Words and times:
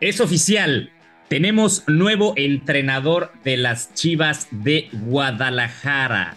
Es 0.00 0.18
oficial. 0.22 0.90
Tenemos 1.28 1.84
nuevo 1.86 2.32
entrenador 2.36 3.32
de 3.44 3.58
las 3.58 3.92
Chivas 3.92 4.48
de 4.50 4.88
Guadalajara. 4.92 6.36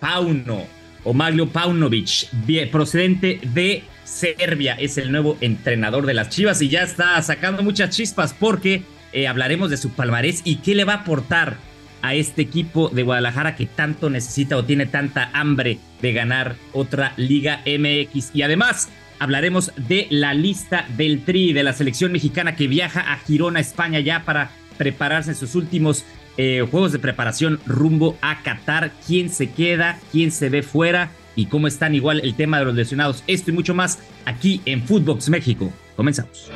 Pauno, 0.00 0.66
o 1.04 1.14
Maglio 1.14 1.48
Paunovic, 1.48 2.28
procedente 2.72 3.38
de 3.54 3.84
Serbia, 4.02 4.74
es 4.74 4.98
el 4.98 5.12
nuevo 5.12 5.38
entrenador 5.40 6.04
de 6.04 6.14
las 6.14 6.30
Chivas 6.30 6.60
y 6.62 6.68
ya 6.68 6.82
está 6.82 7.22
sacando 7.22 7.62
muchas 7.62 7.90
chispas 7.90 8.34
porque 8.34 8.82
eh, 9.12 9.28
hablaremos 9.28 9.70
de 9.70 9.76
su 9.76 9.90
palmarés 9.90 10.42
y 10.44 10.56
qué 10.56 10.74
le 10.74 10.82
va 10.82 10.94
a 10.94 11.02
aportar 11.02 11.56
a 12.02 12.14
este 12.14 12.42
equipo 12.42 12.88
de 12.88 13.04
Guadalajara 13.04 13.54
que 13.54 13.66
tanto 13.66 14.10
necesita 14.10 14.56
o 14.56 14.64
tiene 14.64 14.86
tanta 14.86 15.30
hambre 15.32 15.78
de 16.02 16.12
ganar 16.12 16.56
otra 16.72 17.14
Liga 17.16 17.62
MX. 17.64 18.32
Y 18.34 18.42
además 18.42 18.88
hablaremos 19.18 19.72
de 19.76 20.06
la 20.10 20.34
lista 20.34 20.86
del 20.96 21.24
Tri 21.24 21.52
de 21.52 21.62
la 21.62 21.72
selección 21.72 22.12
mexicana 22.12 22.56
que 22.56 22.68
viaja 22.68 23.12
a 23.12 23.18
Girona, 23.18 23.60
España, 23.60 24.00
ya 24.00 24.24
para 24.24 24.50
prepararse 24.76 25.30
en 25.30 25.36
sus 25.36 25.54
últimos 25.54 26.04
eh, 26.36 26.66
juegos 26.70 26.92
de 26.92 26.98
preparación 26.98 27.60
rumbo 27.66 28.16
a 28.20 28.42
Qatar. 28.42 28.92
¿Quién 29.06 29.30
se 29.30 29.50
queda? 29.50 29.98
¿Quién 30.12 30.30
se 30.30 30.48
ve 30.48 30.62
fuera? 30.62 31.10
Y 31.36 31.46
cómo 31.46 31.66
están 31.66 31.94
igual 31.94 32.20
el 32.20 32.34
tema 32.34 32.58
de 32.58 32.66
los 32.66 32.74
lesionados. 32.74 33.24
Esto 33.26 33.50
y 33.50 33.54
mucho 33.54 33.74
más 33.74 33.98
aquí 34.24 34.60
en 34.64 34.82
Footbox 34.82 35.28
México. 35.28 35.72
Comenzamos. 35.96 36.50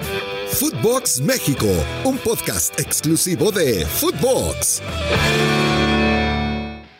Footbox 0.53 1.21
México, 1.21 1.67
un 2.05 2.17
podcast 2.19 2.79
exclusivo 2.81 3.53
de 3.53 3.85
Footbox. 3.85 4.83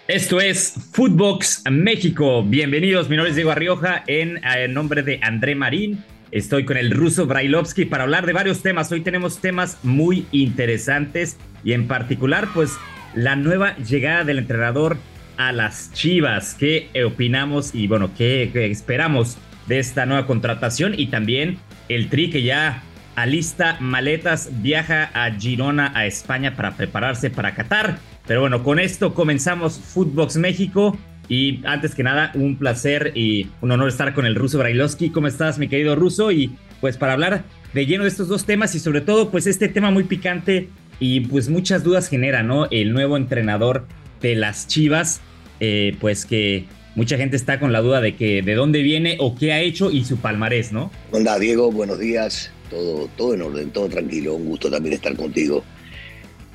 Esto 0.09 0.41
es 0.41 0.73
Footbox 0.93 1.65
México. 1.71 2.43
Bienvenidos, 2.43 3.11
mi 3.11 3.17
nombre 3.17 3.29
es 3.29 3.37
Diego 3.37 3.51
Arrioja 3.51 4.05
en, 4.07 4.41
en 4.43 4.73
nombre 4.73 5.03
de 5.03 5.21
André 5.23 5.55
Marín. 5.55 6.03
Estoy 6.31 6.65
con 6.65 6.79
el 6.79 6.93
ruso 6.93 7.27
Brailovsky 7.27 7.85
para 7.85 8.05
hablar 8.05 8.25
de 8.25 8.33
varios 8.33 8.63
temas. 8.63 8.91
Hoy 8.91 9.03
tenemos 9.03 9.43
temas 9.43 9.77
muy 9.83 10.27
interesantes 10.33 11.37
y 11.63 11.75
en 11.75 11.87
particular, 11.89 12.49
pues, 12.55 12.79
la 13.15 13.37
nueva 13.37 13.77
llegada 13.77 14.25
del 14.25 14.39
entrenador 14.39 14.97
a 15.37 15.53
las 15.53 15.93
Chivas. 15.93 16.55
¿Qué 16.55 16.89
opinamos 17.05 17.75
y, 17.75 17.87
bueno, 17.87 18.11
qué, 18.17 18.51
esperamos 18.71 19.37
de 19.67 19.79
esta 19.79 20.07
nueva 20.07 20.27
contratación? 20.27 20.95
Y 20.99 21.09
también 21.09 21.59
el 21.91 22.09
Tri 22.09 22.31
que 22.31 22.43
ya 22.43 22.83
alista 23.15 23.77
maletas, 23.79 24.63
viaja 24.63 25.11
a 25.13 25.31
Girona, 25.33 25.93
a 25.95 26.07
España, 26.07 26.57
para 26.57 26.79
prepararse 26.79 27.29
para 27.29 27.55
Qatar. 27.55 27.99
Pero 28.29 28.43
bueno, 28.43 28.63
con 28.63 28.79
esto 28.79 29.15
comenzamos 29.15 29.81
Footbox 29.81 30.37
México. 30.37 30.97
Y 31.31 31.61
antes 31.67 31.95
que 31.95 32.03
nada, 32.03 32.31
un 32.35 32.57
placer 32.57 33.13
y 33.15 33.49
un 33.63 33.73
honor 33.73 33.89
estar 33.89 34.15
con 34.15 34.27
el 34.27 34.35
ruso 34.35 34.59
Brailovsky. 34.59 35.11
¿Cómo 35.11 35.27
estás, 35.27 35.59
mi 35.59 35.67
querido 35.67 35.97
ruso? 35.97 36.31
Y 36.31 36.55
pues 36.83 36.99
para 36.99 37.15
hablar 37.15 37.45
de 37.73 37.87
lleno 37.87 38.05
de 38.05 38.11
estos 38.11 38.29
dos 38.29 38.45
temas 38.45 38.75
y 38.75 38.81
sobre 38.81 39.01
todo, 39.01 39.31
pues 39.31 39.47
este 39.47 39.69
tema 39.69 39.91
muy 39.91 40.05
picante 40.05 40.69
y 41.01 41.21
pues 41.21 41.49
muchas 41.49 41.83
dudas 41.83 42.09
genera, 42.09 42.43
¿no? 42.43 42.69
El 42.71 42.93
nuevo 42.93 43.17
entrenador 43.17 43.87
de 44.21 44.35
las 44.35 44.67
Chivas, 44.67 45.23
eh, 45.61 45.97
pues 45.99 46.27
que 46.27 46.67
mucha 46.97 47.17
gente 47.17 47.37
está 47.37 47.59
con 47.59 47.73
la 47.73 47.81
duda 47.81 48.03
de 48.03 48.15
que 48.15 48.43
de 48.43 48.55
dónde 48.55 48.83
viene 48.83 49.17
o 49.21 49.37
qué 49.37 49.53
ha 49.53 49.61
hecho 49.61 49.91
y 49.91 50.05
su 50.05 50.19
palmarés, 50.19 50.71
¿no? 50.71 50.91
Hola, 51.13 51.39
Diego, 51.39 51.73
buenos 51.73 51.99
días. 51.99 52.51
Todo, 52.69 53.09
todo 53.17 53.33
en 53.33 53.41
orden, 53.41 53.71
todo 53.71 53.89
tranquilo. 53.89 54.35
Un 54.35 54.47
gusto 54.47 54.71
también 54.71 54.95
estar 54.95 55.17
contigo. 55.17 55.65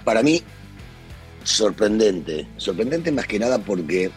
Para 0.03 0.21
mí, 0.21 0.43
sorprendente. 1.43 2.47
Sorprendente 2.57 3.11
más 3.11 3.27
que 3.27 3.39
nada 3.39 3.59
porque 3.59 4.11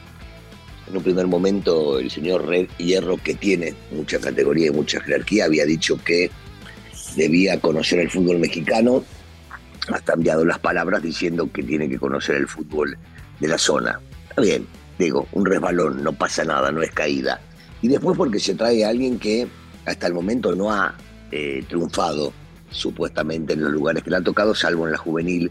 en 0.89 0.97
un 0.97 1.03
primer 1.03 1.27
momento 1.27 1.99
el 1.99 2.11
señor 2.11 2.47
Red 2.47 2.69
Hierro, 2.79 3.17
que 3.17 3.35
tiene 3.35 3.75
mucha 3.91 4.19
categoría 4.19 4.69
y 4.69 4.71
mucha 4.71 5.01
jerarquía, 5.01 5.47
había 5.47 5.65
dicho 5.65 5.99
que 6.03 6.31
debía 7.17 7.61
conocer 7.61 8.01
el 8.01 8.11
fútbol 8.11 8.39
mexicano. 8.39 9.05
Ha 9.89 10.01
cambiado 10.01 10.45
las 10.45 10.59
palabras 10.59 11.03
diciendo 11.03 11.51
que 11.53 11.63
tiene 11.63 11.89
que 11.89 11.99
conocer 11.99 12.37
el 12.37 12.49
fútbol 12.49 12.97
de 13.41 13.49
la 13.49 13.59
zona. 13.59 14.01
Está 14.29 14.43
bien, 14.43 14.67
digo, 14.99 15.29
un 15.33 15.47
resbalón, 15.47 16.03
no 16.03 16.13
pasa 16.13 16.45
nada, 16.45 16.70
no 16.73 16.83
es 16.83 16.91
caída. 16.92 17.41
Y 17.83 17.89
después 17.89 18.17
porque 18.17 18.41
se 18.41 18.55
trae 18.55 18.85
a 18.85 18.89
alguien 18.89 19.19
que 19.19 19.47
hasta 19.85 20.07
el 20.07 20.15
momento 20.15 20.55
no 20.55 20.73
ha 20.73 20.95
eh, 21.31 21.65
triunfado 21.69 22.33
supuestamente 22.70 23.53
en 23.53 23.63
los 23.63 23.73
lugares 23.73 24.03
que 24.03 24.11
le 24.11 24.17
ha 24.17 24.23
tocado, 24.23 24.55
salvo 24.55 24.86
en 24.86 24.92
la 24.92 24.98
juvenil 24.98 25.51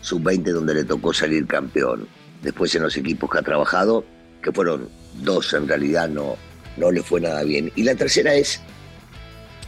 sub-20 0.00 0.52
donde 0.52 0.74
le 0.74 0.84
tocó 0.84 1.12
salir 1.12 1.46
campeón. 1.46 2.08
Después 2.42 2.74
en 2.74 2.82
los 2.82 2.96
equipos 2.96 3.30
que 3.30 3.38
ha 3.38 3.42
trabajado, 3.42 4.04
que 4.42 4.52
fueron 4.52 4.88
dos 5.22 5.52
en 5.52 5.68
realidad, 5.68 6.08
no, 6.08 6.36
no 6.76 6.90
le 6.90 7.02
fue 7.02 7.20
nada 7.20 7.42
bien. 7.42 7.70
Y 7.76 7.82
la 7.82 7.94
tercera 7.94 8.34
es, 8.34 8.60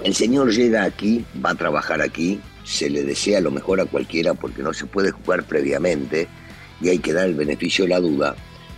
el 0.03 0.15
señor 0.15 0.53
llega 0.53 0.85
aquí, 0.85 1.25
va 1.45 1.51
a 1.51 1.55
trabajar 1.55 2.01
aquí, 2.01 2.41
se 2.65 2.89
le 2.89 3.05
desea 3.05 3.41
lo 3.41 3.51
mejor 3.51 3.81
a 3.81 3.87
cualquiera 3.87 4.35
porque 4.35 4.63
no 4.63 4.73
se 4.73 4.87
puede 4.87 5.11
jugar 5.11 5.45
previamente 5.45 6.29
y 6.81 6.89
hay 6.89 6.99
que 6.99 7.13
dar 7.13 7.27
el 7.27 7.35
beneficio 7.35 7.85
de 7.85 7.91
la 7.91 8.01
duda, 8.01 8.35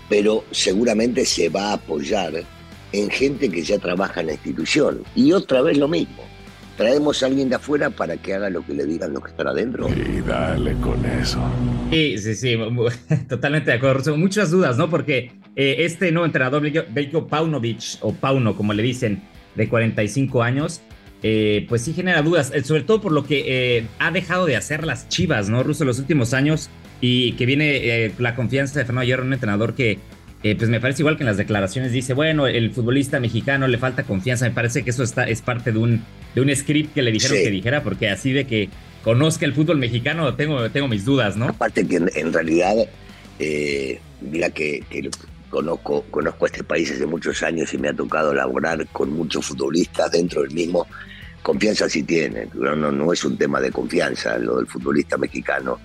pero 0.09 0.45
seguramente 0.51 1.25
se 1.25 1.49
va 1.49 1.71
a 1.71 1.75
apoyar 1.75 2.33
en 2.93 3.11
gente 3.11 3.49
que 3.49 3.63
ya 3.63 3.79
trabaja 3.79 4.21
en 4.21 4.29
la 4.29 4.33
institución. 4.35 5.03
Y 5.15 5.33
otra 5.33 5.63
vez 5.63 5.79
lo 5.79 5.89
mismo 5.89 6.34
traemos 6.77 7.23
a 7.23 7.27
alguien 7.27 7.49
de 7.49 7.57
afuera 7.57 7.91
para 7.91 8.17
que 8.17 8.35
haga 8.35 8.51
lo 8.51 8.65
que 8.65 8.75
le 8.75 8.85
digan 8.85 9.13
los 9.13 9.23
que 9.23 9.31
están 9.31 9.49
adentro. 9.49 9.89
Y 9.89 10.21
dale 10.21 10.75
con 10.75 11.05
eso. 11.05 11.41
Sí, 11.91 12.19
sí, 12.19 12.35
sí, 12.35 12.59
totalmente 13.29 13.71
de 13.71 13.77
acuerdo. 13.77 14.17
Muchas 14.17 14.51
dudas, 14.51 14.77
¿no? 14.77 14.91
Porque 14.91 15.33
eh, 15.57 15.77
este 15.81 16.13
nuevo 16.13 16.27
entrenador, 16.27 16.63
Belko 16.91 17.27
Paunovic, 17.27 17.99
o 18.01 18.13
Pauno, 18.13 18.57
como 18.57 18.73
le 18.73 18.83
dicen, 18.83 19.23
de 19.55 19.69
45 19.69 20.43
años, 20.43 20.81
eh, 21.23 21.67
pues 21.69 21.83
sí 21.83 21.95
genera 21.95 22.23
dudas, 22.23 22.53
eh, 22.55 22.63
sobre 22.65 22.83
todo 22.83 23.01
por 23.01 23.13
lo 23.13 23.25
que 23.25 23.87
ha 23.99 24.11
dejado 24.11 24.47
de 24.47 24.57
hacer 24.57 24.85
las 24.85 25.09
chivas, 25.09 25.49
¿no? 25.49 25.63
Ruso 25.63 25.85
en 25.85 25.89
los 25.89 25.99
últimos 25.99 26.35
años 26.35 26.71
y 27.01 27.33
que 27.33 27.47
viene 27.47 28.13
la 28.19 28.35
confianza 28.35 28.79
de 28.79 28.85
Fernando 28.85 29.07
Hierro, 29.07 29.25
un 29.25 29.33
entrenador 29.33 29.75
que 29.75 29.99
eh, 30.45 30.55
pues 30.57 30.69
me 30.69 30.79
parece 30.79 31.01
igual 31.01 31.17
que 31.17 31.23
en 31.23 31.29
las 31.29 31.39
declaraciones 31.39 31.91
dice, 31.91 32.13
bueno, 32.13 32.47
el 32.47 32.71
futbolista 32.71 33.19
mexicano 33.19 33.67
le 33.67 33.79
falta 33.79 34.03
confianza. 34.03 34.45
Me 34.45 34.55
parece 34.55 34.85
que 34.85 34.91
eso 34.91 35.03
está, 35.03 35.25
es 35.25 35.41
parte 35.41 35.73
de 35.73 35.79
un, 35.79 36.03
de 36.35 36.41
un 36.41 36.55
script 36.55 36.95
que 36.95 37.03
le 37.03 37.13
dijeron 37.13 37.39
que 37.39 37.51
dijera, 37.51 37.83
porque 37.83 38.09
así 38.09 38.33
de 38.33 38.47
que 38.47 38.69
conozca 39.03 39.45
el 39.45 39.55
fútbol 39.55 39.79
mexicano 39.79 40.35
tengo, 40.35 40.71
tengo 40.71 40.89
mis 40.89 41.05
dudas, 41.05 41.37
¿no? 41.37 41.47
Aparte 41.47 41.87
que 41.87 41.97
en, 41.97 42.33
realidad, 42.33 42.75
eh, 43.39 44.01
mira 44.21 44.51
que, 44.51 44.83
conozco, 45.51 46.05
conozco 46.11 46.47
este 46.47 46.65
país 46.65 46.91
hace 46.91 47.07
muchos 47.07 47.43
años 47.43 47.73
y 47.75 47.79
me 47.79 47.89
ha 47.89 47.95
tocado 47.95 48.35
laborar 48.35 48.87
con 48.89 49.13
muchos 49.13 49.47
futbolistas 49.47 50.11
dentro 50.11 50.43
del 50.43 50.53
mismo. 50.53 50.87
Confianza 51.43 51.89
sí 51.89 52.03
tiene, 52.03 52.49
no, 52.55 52.75
no 52.75 53.13
es 53.13 53.25
un 53.25 53.37
tema 53.37 53.61
de 53.61 53.71
confianza 53.71 54.39
lo 54.39 54.57
del 54.57 54.67
futbolista 54.67 55.19
mexicano 55.19 55.79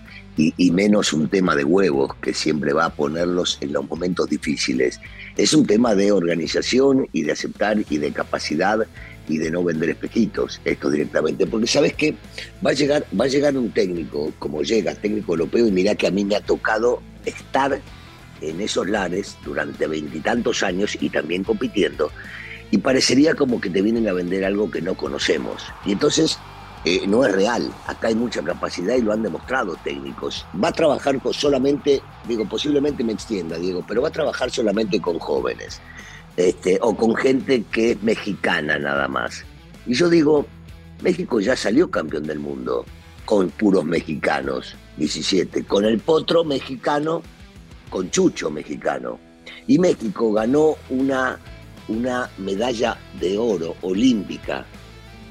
y, 0.58 0.72
menos 0.72 1.12
un 1.12 1.28
tema 1.28 1.56
de 1.56 1.66
huevos 1.66 2.16
que 2.22 2.34
siempre 2.34 2.72
va 2.72 2.86
a 2.86 2.90
ponerlos 2.90 3.58
en 3.62 3.74
los 3.74 3.88
momentos 3.88 4.30
difíciles. 4.30 5.00
Es 5.36 5.54
un 5.54 5.66
tema 5.66 5.96
de 5.96 6.12
organización 6.12 7.08
y 7.12 7.24
de 7.24 7.34
aceptar 7.34 7.78
y 7.90 7.98
de 7.98 8.12
capacidad 8.12 8.88
y 9.30 9.38
de 9.38 9.52
no 9.52 9.64
vender 9.64 9.92
espejitos, 9.92 10.60
esto 10.66 10.90
directamente, 10.90 11.46
porque 11.46 11.68
sabes 11.68 11.94
que 11.94 12.16
va 12.66 12.72
a 12.72 12.74
llegar, 12.74 13.06
va 13.18 13.26
a 13.26 13.28
llegar 13.28 13.56
un 13.56 13.72
técnico, 13.72 14.34
como 14.40 14.64
llega, 14.64 14.94
técnico 14.96 15.34
europeo, 15.34 15.68
y 15.68 15.72
mira 15.72 15.96
que 15.96 16.08
a 16.08 16.12
mí 16.12 16.26
me 16.26 16.36
ha 16.36 16.42
tocado 16.42 17.02
estar 17.26 17.80
en 18.42 18.62
esos 18.62 18.90
lares 18.90 19.38
durante 19.46 19.88
veintitantos 19.88 20.64
años 20.64 20.98
y 21.00 21.10
también 21.10 21.44
compitiendo, 21.44 22.12
y 22.72 22.80
parecería 22.80 23.36
como 23.36 23.62
que 23.62 23.70
te 23.70 23.82
vienen 23.82 24.08
a 24.08 24.14
vender 24.14 24.44
algo 24.44 24.70
que 24.70 24.82
no 24.82 24.96
conocemos. 24.96 25.64
Y 25.86 25.92
entonces 25.92 26.38
eh, 26.86 27.06
no 27.08 27.26
es 27.26 27.32
real. 27.32 27.72
Acá 27.88 28.10
hay 28.10 28.16
mucha 28.16 28.44
capacidad 28.44 28.96
y 28.96 29.02
lo 29.02 29.12
han 29.12 29.24
demostrado 29.24 29.76
técnicos. 29.84 30.46
Va 30.62 30.70
a 30.70 30.72
trabajar 30.72 31.20
con 31.20 31.34
solamente, 31.34 32.02
digo, 32.28 32.48
posiblemente 32.48 33.04
me 33.04 33.14
extienda, 33.14 33.58
Diego, 33.58 33.84
pero 33.88 34.02
va 34.04 34.10
a 34.10 34.12
trabajar 34.12 34.52
solamente 34.52 35.02
con 35.02 35.18
jóvenes 35.20 35.82
este, 36.40 36.80
o 36.82 36.96
con 36.96 37.16
gente 37.16 37.66
que 37.70 37.92
es 37.92 38.02
mexicana 38.02 38.80
nada 38.80 39.10
más. 39.10 39.44
Y 39.86 39.94
yo 39.94 40.10
digo, 40.10 40.46
México 41.02 41.42
ya 41.42 41.56
salió 41.56 41.92
campeón 41.92 42.24
del 42.24 42.40
mundo 42.40 42.86
con 43.26 43.50
puros 43.50 43.84
mexicanos, 43.84 44.74
17, 44.96 45.66
con 45.66 45.84
el 45.84 46.00
potro 46.00 46.46
mexicano, 46.46 47.22
con 47.90 48.10
Chucho 48.10 48.50
mexicano. 48.50 49.20
Y 49.68 49.80
México 49.80 50.32
ganó 50.32 50.78
una, 50.90 51.38
una 51.90 52.30
medalla 52.38 52.98
de 53.20 53.38
oro 53.38 53.76
olímpica 53.82 54.66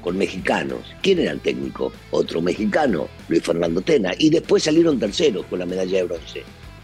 con 0.03 0.15
mexicanos. 0.15 0.79
¿Quién 1.01 1.19
era 1.19 1.31
el 1.31 1.39
técnico? 1.41 1.91
Otro 2.11 2.39
mexicano, 2.39 3.07
Luis 3.27 3.43
Fernando 3.43 3.81
Tena. 3.81 4.11
Y 4.19 4.29
después 4.29 4.63
salieron 4.63 4.99
terceros 4.99 5.45
con 5.47 5.57
la 5.57 5.65
medalla 5.65 5.97
de 5.97 6.03
bronce. 6.03 6.43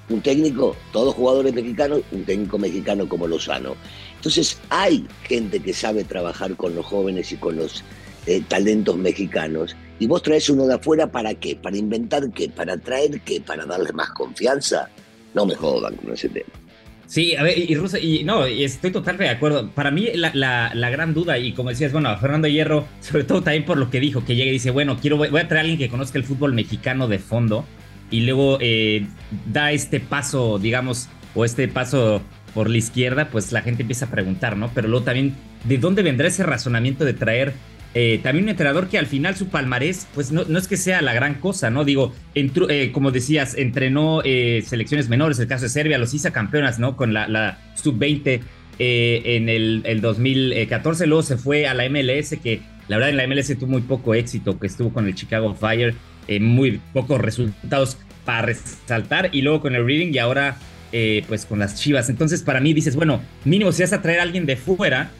Un 0.10 0.22
técnico, 0.22 0.76
todos 0.92 1.16
jugadores 1.16 1.54
mexicanos, 1.54 2.02
un 2.12 2.24
técnico 2.26 2.58
mexicano 2.58 3.08
como 3.08 3.28
Lozano. 3.28 3.76
Entonces 4.26 4.58
hay 4.72 5.06
gente 5.28 5.60
que 5.60 5.72
sabe 5.72 6.04
trabajar 6.04 6.56
con 6.56 6.74
los 6.74 6.84
jóvenes 6.84 7.32
y 7.32 7.36
con 7.36 7.58
los 7.58 7.84
eh, 8.26 8.42
talentos 8.48 8.98
mexicanos. 8.98 9.76
Y 10.00 10.08
vos 10.08 10.24
traes 10.24 10.50
uno 10.50 10.66
de 10.66 10.74
afuera 10.74 11.06
para 11.12 11.36
qué? 11.36 11.56
Para 11.56 11.78
inventar 11.78 12.32
qué? 12.32 12.50
Para 12.50 12.76
traer 12.76 13.22
qué? 13.22 13.40
Para 13.40 13.68
darle 13.68 13.94
más 13.94 14.10
confianza. 14.10 14.90
No 15.36 15.46
me 15.46 15.54
jodan 15.54 15.96
con 15.98 16.12
ese 16.12 16.30
tema. 16.30 16.50
Sí, 17.06 17.36
a 17.36 17.44
ver, 17.44 17.56
y, 17.56 17.76
Russo, 17.76 18.00
y 18.00 18.24
no, 18.24 18.46
estoy 18.46 18.90
totalmente 18.90 19.26
de 19.26 19.30
acuerdo. 19.30 19.70
Para 19.70 19.92
mí 19.92 20.08
la, 20.16 20.90
gran 20.90 21.14
duda, 21.14 21.38
y 21.38 21.54
como 21.54 21.70
decías, 21.70 21.92
bueno, 21.92 22.18
Fernando 22.18 22.48
Hierro, 22.48 22.88
sobre 23.02 23.26
todo 23.26 23.44
también 23.44 23.64
por 23.64 23.78
lo 23.78 23.92
que 23.92 24.00
dijo, 24.00 24.26
que 24.26 24.36
llega 24.36 24.50
y 24.50 24.54
dice, 24.54 24.72
bueno, 24.72 24.98
quiero, 25.00 25.18
voy 25.18 25.28
a 25.28 25.48
traer 25.48 25.58
a 25.58 25.60
alguien 25.60 25.78
que 25.78 25.88
conozca 25.88 26.18
el 26.18 26.24
fútbol 26.24 26.54
mexicano 26.54 27.08
de 27.08 27.20
fondo, 27.20 27.64
y 28.10 28.22
luego 28.22 28.58
eh, 28.60 29.06
da 29.46 29.72
este 29.72 30.00
paso, 30.00 30.58
digamos, 30.58 31.10
o 31.36 31.46
este 31.46 31.68
paso 31.68 32.24
por 32.56 32.70
la 32.70 32.78
izquierda, 32.78 33.30
pues 33.30 33.52
la 33.52 33.62
gente 33.62 33.84
empieza 33.84 34.06
a 34.06 34.10
preguntar, 34.10 34.58
¿no? 34.58 34.72
Pero 34.74 34.88
luego 34.88 35.06
también, 35.06 35.36
¿de 35.66 35.78
dónde 35.78 36.02
vendrá 36.02 36.28
ese 36.30 36.42
razonamiento 36.42 37.06
de 37.06 37.14
traer 37.14 37.54
eh, 37.98 38.20
también 38.22 38.44
un 38.44 38.50
entrenador 38.50 38.90
que 38.90 38.98
al 38.98 39.06
final 39.06 39.38
su 39.38 39.48
palmarés, 39.48 40.06
pues 40.14 40.34
no, 40.34 40.44
no 40.44 40.60
es 40.60 40.68
que 40.68 40.76
sea 40.76 41.02
la 41.02 41.14
gran 41.14 41.36
cosa, 41.36 41.70
¿no? 41.70 41.86
Digo, 41.86 42.14
eh, 42.34 42.92
como 42.92 43.12
decías, 43.12 43.56
entrenó 43.56 44.22
eh, 44.26 44.64
selecciones 44.68 45.08
menores, 45.08 45.40
el 45.40 45.48
caso 45.48 45.64
de 45.64 45.70
Serbia, 45.70 45.98
los 45.98 46.14
hizo 46.14 46.30
campeonas, 46.34 46.78
¿no? 46.78 46.98
Con 46.98 47.14
la, 47.14 47.58
sub-20 47.76 48.42
en 48.80 49.48
el, 49.48 49.82
el, 49.86 50.02
2014, 50.02 51.08
luego 51.08 51.24
se 51.24 51.38
fue 51.38 51.68
a 51.68 51.74
la 51.74 51.90
MLS, 51.90 52.36
que 52.44 52.62
la 52.90 52.98
verdad 52.98 53.12
en 53.12 53.18
la 53.18 53.28
MLS 53.28 53.58
tuvo 53.58 53.70
muy 53.70 53.82
poco 53.82 54.14
éxito, 54.14 54.60
que 54.60 54.68
estuvo 54.68 54.92
con 54.92 55.08
el 55.08 55.16
Chicago 55.16 55.56
Fire, 55.56 55.96
muy 56.42 56.82
pocos 56.92 57.22
resultados 57.22 57.98
para 58.26 58.42
resaltar, 58.42 59.30
y 59.32 59.42
luego 59.42 59.62
con 59.62 59.74
el 59.74 59.86
Reading 59.86 60.14
y 60.14 60.18
ahora 60.18 60.58
pues 61.28 61.46
con 61.46 61.60
las 61.60 61.76
Chivas. 61.76 62.10
Entonces 62.10 62.42
para 62.42 62.60
mí 62.60 62.74
dices, 62.74 62.96
bueno, 62.96 63.22
mínimo 63.44 63.72
si 63.72 63.82
vas 63.82 63.94
a 63.94 64.02
traer 64.02 64.20
a 64.20 64.24
alguien 64.24 64.46
de 64.46 64.56
fuera, 64.56 65.12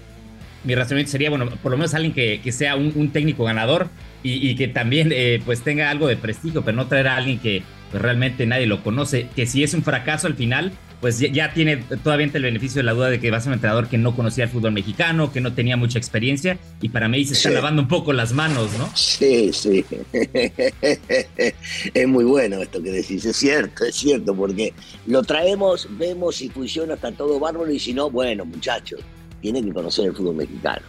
mi 0.66 0.74
razonamiento 0.76 1.12
sería, 1.12 1.30
bueno, 1.30 1.50
por 1.62 1.72
lo 1.72 1.78
menos 1.78 1.94
alguien 1.94 2.14
que, 2.14 2.52
sea 2.52 2.76
un, 2.76 3.12
técnico 3.12 3.44
ganador 3.44 3.88
y, 4.24 4.56
que 4.56 4.68
también 4.68 5.12
eh, 5.12 5.42
pues 5.46 5.62
tenga 5.62 5.90
algo 5.90 6.08
de 6.08 6.18
prestigio, 6.18 6.64
pero 6.64 6.76
no 6.76 6.88
traer 6.88 7.08
a 7.08 7.18
alguien 7.18 7.40
que 7.40 7.62
pues, 7.92 8.02
realmente 8.02 8.46
nadie 8.46 8.66
lo 8.66 8.84
conoce, 8.84 9.28
que 9.36 9.46
si 9.46 9.64
es 9.64 9.74
un 9.74 9.84
fracaso 9.84 10.28
al 10.28 10.34
final, 10.34 10.72
pues 11.06 11.20
ya, 11.20 11.54
tiene 11.54 11.78
todavía 12.04 12.26
el 12.34 12.42
beneficio 12.42 12.80
de 12.80 12.84
la 12.84 12.94
duda 12.94 13.12
de 13.12 13.20
que 13.20 13.30
va 13.30 13.38
a 13.38 13.40
ser 13.40 13.50
un 13.50 13.54
entrenador 13.54 13.88
que 13.88 14.00
no 14.00 14.16
conocía 14.16 14.46
el 14.46 14.50
fútbol 14.50 14.72
mexicano, 14.72 15.32
que 15.32 15.40
no 15.40 15.54
tenía 15.54 15.78
mucha 15.78 16.00
experiencia 16.00 16.58
y 16.82 16.90
para 16.90 17.08
mí 17.08 17.24
se 17.26 17.34
está 17.34 17.52
lavando 17.52 17.84
un 17.84 17.88
poco 17.88 18.12
las 18.12 18.34
manos, 18.34 18.72
¿no? 18.80 18.90
Sí, 18.96 19.54
sí. 19.54 19.86
es 21.94 22.08
muy 22.08 22.24
bueno 22.24 22.60
esto 22.60 22.82
que 22.82 22.90
decís, 22.90 23.24
es 23.24 23.38
cierto, 23.38 23.86
es 23.86 23.94
cierto, 23.94 24.34
porque 24.34 24.74
lo 25.06 25.22
traemos, 25.22 25.88
vemos 25.92 26.38
si 26.38 26.50
funciona, 26.50 26.96
está 26.96 27.12
todo 27.12 27.40
bárbaro 27.40 27.70
y 27.70 27.78
si 27.78 27.94
no, 27.94 28.10
bueno, 28.10 28.44
muchachos 28.44 29.00
tiene 29.42 29.64
que 29.64 29.72
conocer 29.74 30.06
el 30.06 30.16
fútbol 30.16 30.38
mexicano. 30.38 30.82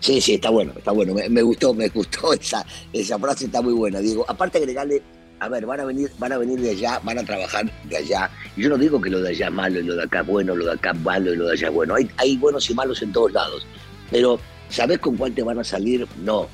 Sí, 0.00 0.20
sí, 0.20 0.34
está 0.34 0.50
bueno, 0.50 0.74
está 0.76 0.92
bueno. 0.92 1.14
Me, 1.14 1.40
gustó, 1.40 1.72
me 1.72 1.88
gustó 1.88 2.32
esa, 2.38 2.62
esa 2.92 3.18
frase, 3.18 3.46
está 3.46 3.62
muy 3.62 3.72
buena. 3.72 4.00
Digo, 4.00 4.26
aparte 4.28 4.58
agregarle, 4.58 5.00
a 5.42 5.48
ver, 5.48 5.66
van 5.66 5.80
a 5.80 5.84
venir, 5.84 6.08
van 6.18 6.30
a 6.32 6.38
venir 6.38 6.60
de 6.60 6.70
allá, 6.70 7.00
van 7.02 7.18
a 7.18 7.24
trabajar 7.24 7.68
de 7.88 7.96
allá. 7.96 8.30
Y 8.56 8.62
yo 8.62 8.68
no 8.68 8.78
digo 8.78 9.00
que 9.00 9.10
lo 9.10 9.20
de 9.20 9.30
allá 9.30 9.46
es 9.48 9.52
malo 9.52 9.80
y 9.80 9.82
lo 9.82 9.96
de 9.96 10.04
acá 10.04 10.20
es 10.20 10.26
bueno, 10.28 10.54
lo 10.54 10.66
de 10.66 10.72
acá 10.72 10.92
es 10.92 11.00
malo 11.00 11.32
y 11.32 11.36
lo 11.36 11.46
de 11.46 11.52
allá 11.54 11.66
es 11.66 11.74
bueno. 11.74 11.94
Hay, 12.16 12.36
buenos 12.36 12.70
y 12.70 12.74
malos 12.74 13.02
en 13.02 13.12
todos 13.12 13.32
lados. 13.32 13.66
Pero, 14.12 14.38
¿sabés 14.68 15.00
con 15.00 15.16
cuál 15.16 15.34
te 15.34 15.42
van 15.42 15.58
a 15.58 15.64
salir? 15.64 16.06
No. 16.22 16.48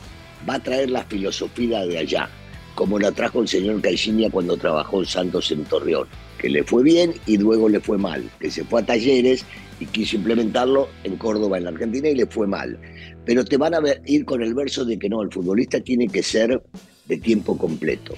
Va 0.48 0.54
a 0.54 0.62
traer 0.62 0.88
la 0.88 1.04
filosofía 1.04 1.84
de 1.84 1.98
allá, 1.98 2.30
como 2.74 2.98
la 2.98 3.12
trajo 3.12 3.42
el 3.42 3.48
señor 3.48 3.82
Caixinha 3.82 4.30
cuando 4.30 4.56
trabajó 4.56 5.00
en 5.00 5.06
Santos 5.06 5.50
en 5.50 5.64
Torreón, 5.64 6.08
que 6.38 6.48
le 6.48 6.64
fue 6.64 6.82
bien 6.82 7.12
y 7.26 7.36
luego 7.36 7.68
le 7.68 7.80
fue 7.80 7.98
mal, 7.98 8.30
que 8.40 8.50
se 8.50 8.64
fue 8.64 8.80
a 8.80 8.86
talleres 8.86 9.44
y 9.80 9.86
quiso 9.86 10.16
implementarlo 10.16 10.88
en 11.04 11.16
Córdoba, 11.16 11.58
en 11.58 11.64
la 11.64 11.70
Argentina, 11.70 12.08
y 12.08 12.14
le 12.14 12.26
fue 12.26 12.46
mal. 12.46 12.78
Pero 13.26 13.44
te 13.44 13.58
van 13.58 13.74
a 13.74 13.80
ir 14.06 14.24
con 14.24 14.42
el 14.42 14.54
verso 14.54 14.86
de 14.86 14.98
que 14.98 15.10
no, 15.10 15.20
el 15.20 15.30
futbolista 15.30 15.78
tiene 15.80 16.08
que 16.08 16.22
ser 16.22 16.62
de 17.04 17.16
tiempo 17.18 17.58
completo. 17.58 18.14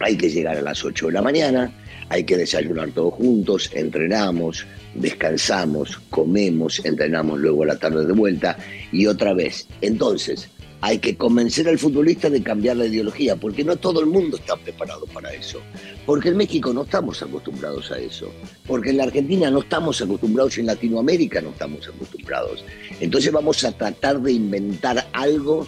Hay 0.00 0.16
que 0.16 0.30
llegar 0.30 0.56
a 0.56 0.62
las 0.62 0.84
8 0.84 1.06
de 1.06 1.12
la 1.12 1.22
mañana, 1.22 1.72
hay 2.08 2.24
que 2.24 2.36
desayunar 2.36 2.90
todos 2.90 3.14
juntos, 3.14 3.70
entrenamos, 3.74 4.66
descansamos, 4.94 6.00
comemos, 6.10 6.84
entrenamos 6.84 7.38
luego 7.38 7.64
a 7.64 7.66
la 7.66 7.78
tarde 7.78 8.06
de 8.06 8.12
vuelta 8.12 8.56
y 8.92 9.06
otra 9.06 9.34
vez. 9.34 9.66
Entonces, 9.80 10.48
hay 10.80 10.98
que 10.98 11.16
convencer 11.16 11.66
al 11.66 11.78
futbolista 11.78 12.28
de 12.28 12.42
cambiar 12.42 12.76
la 12.76 12.84
ideología, 12.84 13.36
porque 13.36 13.64
no 13.64 13.76
todo 13.76 14.00
el 14.00 14.06
mundo 14.06 14.36
está 14.36 14.54
preparado 14.56 15.06
para 15.06 15.32
eso. 15.32 15.60
Porque 16.04 16.28
en 16.28 16.36
México 16.36 16.74
no 16.74 16.82
estamos 16.82 17.22
acostumbrados 17.22 17.90
a 17.90 17.98
eso. 17.98 18.30
Porque 18.66 18.90
en 18.90 18.98
la 18.98 19.04
Argentina 19.04 19.50
no 19.50 19.60
estamos 19.60 20.02
acostumbrados, 20.02 20.58
en 20.58 20.66
Latinoamérica 20.66 21.40
no 21.40 21.50
estamos 21.50 21.88
acostumbrados. 21.88 22.64
Entonces 23.00 23.32
vamos 23.32 23.64
a 23.64 23.72
tratar 23.72 24.20
de 24.20 24.32
inventar 24.32 25.08
algo 25.14 25.66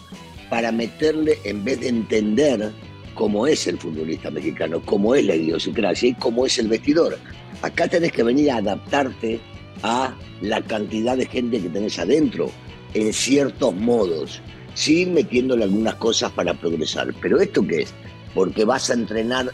para 0.51 0.71
meterle, 0.71 1.39
en 1.45 1.65
vez 1.65 1.81
de 1.81 1.89
entender 1.89 2.73
cómo 3.17 3.47
es 3.47 3.67
el 3.67 3.79
futbolista 3.79 4.31
mexicano, 4.31 4.81
cómo 4.85 5.15
es 5.15 5.25
la 5.25 5.35
idiosincrasia 5.35 6.11
y 6.11 6.15
cómo 6.15 6.47
es 6.47 6.59
el 6.59 6.69
vestidor. 6.69 7.19
Acá 7.63 7.89
tenés 7.89 8.13
que 8.13 8.23
venir 8.23 8.53
a 8.53 8.59
adaptarte 8.59 9.41
a 9.83 10.15
la 10.41 10.63
cantidad 10.63 11.17
de 11.17 11.27
gente 11.27 11.61
que 11.61 11.69
tenés 11.69 11.99
adentro, 11.99 12.51
en 12.95 13.13
ciertos 13.13 13.75
modos 13.75 14.41
sí 14.77 15.07
metiéndole 15.07 15.65
algunas 15.65 15.95
cosas 15.97 16.31
para 16.33 16.55
progresar. 16.55 17.13
Pero 17.21 17.41
¿esto 17.41 17.67
qué 17.67 17.83
es? 17.83 17.95
Porque 18.35 18.65
vas 18.65 18.91
a 18.91 18.95
entrenar 18.95 19.51